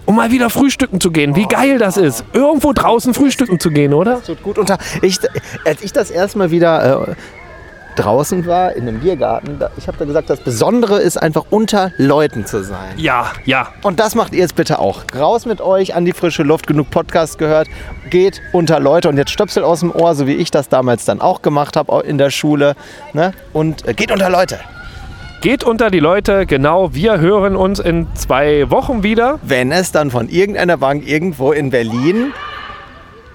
um 0.06 0.18
mal 0.18 0.32
wieder 0.32 0.50
frühstücken 0.50 1.00
zu 1.00 1.12
gehen. 1.12 1.38
Wie 1.38 1.46
geil 1.46 1.78
das 1.78 1.96
ist, 1.96 2.26
irgendwo 2.34 2.74
draußen 2.74 3.14
frühstücken 3.14 3.62
zu 3.62 3.72
gehen, 3.72 3.94
oder? 3.94 4.22
tut 4.24 4.44
gut 4.44 4.58
unter. 4.58 4.78
Ich, 5.02 5.20
als 5.64 5.82
ich 5.82 5.94
das 5.94 6.12
erste 6.12 6.38
Mal 6.38 6.52
wieder 6.52 7.08
äh, 7.08 7.16
draußen 7.98 8.46
war, 8.46 8.74
in 8.74 8.88
einem 8.88 9.00
Biergarten, 9.00 9.60
ich 9.78 9.88
habe 9.88 9.98
da 9.98 10.06
gesagt, 10.06 10.30
das 10.30 10.40
Besondere 10.40 11.00
ist 11.00 11.18
einfach 11.18 11.46
unter 11.50 11.92
Leuten 11.98 12.46
zu 12.46 12.64
sein. 12.64 12.94
Ja, 12.98 13.32
ja, 13.46 13.70
Und 13.84 14.00
das 14.00 14.16
macht 14.16 14.34
ihr 14.34 14.40
jetzt 14.40 14.56
bitte 14.56 14.80
auch. 14.80 15.04
Raus 15.16 15.46
mit 15.46 15.62
euch 15.62 15.96
an 15.96 16.06
die 16.06 16.14
frische 16.14 16.44
Luft, 16.44 16.68
genug 16.68 16.90
Podcast 16.90 17.38
gehört, 17.38 17.68
geht 18.10 18.42
unter 18.54 18.80
Leute 18.80 19.10
und 19.10 19.18
jetzt 19.18 19.32
Stöpsel 19.32 19.64
aus 19.64 19.82
dem 19.82 19.92
Ohr, 19.92 20.16
so 20.16 20.28
wie 20.28 20.36
ich 20.36 20.52
das 20.52 20.70
damals 20.70 21.06
dann 21.06 21.22
auch 21.22 21.42
gemacht 21.42 21.76
habe 21.76 22.04
in 22.06 22.18
der 22.18 22.30
Schule. 22.30 22.76
Ne? 23.14 23.34
Und 23.54 23.88
äh, 23.88 23.94
geht 23.94 24.12
unter 24.12 24.30
Leute. 24.30 24.60
Geht 25.42 25.64
unter 25.64 25.92
die 25.92 26.00
Leute, 26.00 26.48
genau. 26.48 26.94
Wir 26.96 27.20
hören 27.20 27.56
uns 27.56 27.80
in 27.80 28.08
zwei 28.16 28.72
Wochen 28.72 29.04
wieder. 29.04 29.40
Wenn 29.44 29.72
es 29.72 29.92
dann 29.92 30.10
von 30.10 30.30
irgendeiner 30.30 30.78
Bank 30.78 31.08
irgendwo 31.08 31.52
in 31.52 31.70
Berlin 31.70 32.34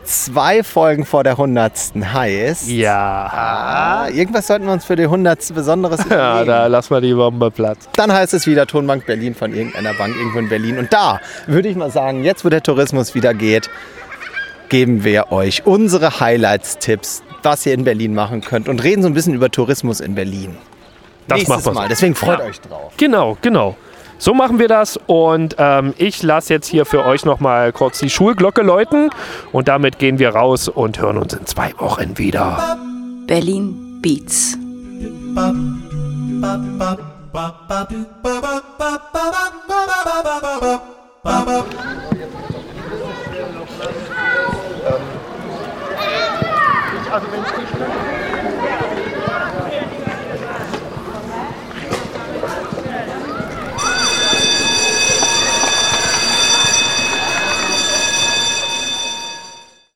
zwei 0.04 0.62
Folgen 0.62 1.04
vor 1.04 1.24
der 1.24 1.32
100. 1.32 1.72
heißt, 2.12 2.68
Ja. 2.68 2.94
ah, 3.32 4.08
irgendwas 4.08 4.46
sollten 4.46 4.66
wir 4.66 4.72
uns 4.72 4.84
für 4.84 4.96
die 4.96 5.04
100. 5.04 5.54
Besonderes 5.54 6.00
Ja, 6.10 6.32
überlegen. 6.42 6.46
da 6.48 6.66
lassen 6.66 6.90
wir 6.94 7.00
die 7.00 7.14
Bombe 7.14 7.50
Platz. 7.50 7.88
Dann 7.94 8.12
heißt 8.12 8.34
es 8.34 8.46
wieder 8.46 8.66
Tonbank 8.66 9.06
Berlin 9.06 9.34
von 9.34 9.54
irgendeiner 9.54 9.94
Bank 9.94 10.14
irgendwo 10.16 10.38
in 10.38 10.48
Berlin. 10.48 10.78
Und 10.78 10.92
da 10.92 11.20
würde 11.46 11.68
ich 11.68 11.76
mal 11.76 11.90
sagen, 11.90 12.24
jetzt 12.24 12.44
wo 12.44 12.48
der 12.48 12.62
Tourismus 12.62 13.14
wieder 13.14 13.34
geht, 13.34 13.70
geben 14.68 15.04
wir 15.04 15.30
euch 15.32 15.66
unsere 15.66 16.20
Highlights-Tipps, 16.20 17.22
was 17.42 17.66
ihr 17.66 17.74
in 17.74 17.84
Berlin 17.84 18.14
machen 18.14 18.40
könnt 18.40 18.68
und 18.68 18.82
reden 18.82 19.02
so 19.02 19.08
ein 19.08 19.14
bisschen 19.14 19.34
über 19.34 19.50
Tourismus 19.50 20.00
in 20.00 20.14
Berlin. 20.14 20.56
Das 21.28 21.36
Nächstes 21.38 21.48
machen 21.48 21.64
wir 21.66 21.72
so. 21.72 21.78
Mal. 21.80 21.88
Deswegen 21.88 22.14
freut 22.14 22.38
Ja. 22.40 22.44
euch 22.46 22.60
drauf. 22.60 22.92
Genau, 22.96 23.36
genau. 23.42 23.76
So 24.22 24.35
machen 24.35 24.61
wir 24.61 24.68
das 24.68 25.00
und 25.08 25.56
ähm, 25.58 25.94
ich 25.98 26.22
lasse 26.22 26.54
jetzt 26.54 26.68
hier 26.68 26.87
für 26.87 27.04
euch 27.04 27.24
nochmal 27.24 27.72
kurz 27.72 27.98
die 27.98 28.08
Schulglocke 28.08 28.62
läuten 28.62 29.11
und 29.50 29.66
damit 29.66 29.98
gehen 29.98 30.20
wir 30.20 30.28
raus 30.28 30.68
und 30.68 31.00
hören 31.00 31.18
uns 31.18 31.32
in 31.32 31.44
zwei 31.44 31.72
Wochen 31.78 32.18
wieder. 32.18 32.78
Berlin 33.26 33.98
Beats. 34.00 34.56
Also 47.11 47.26
wenn 47.32 48.12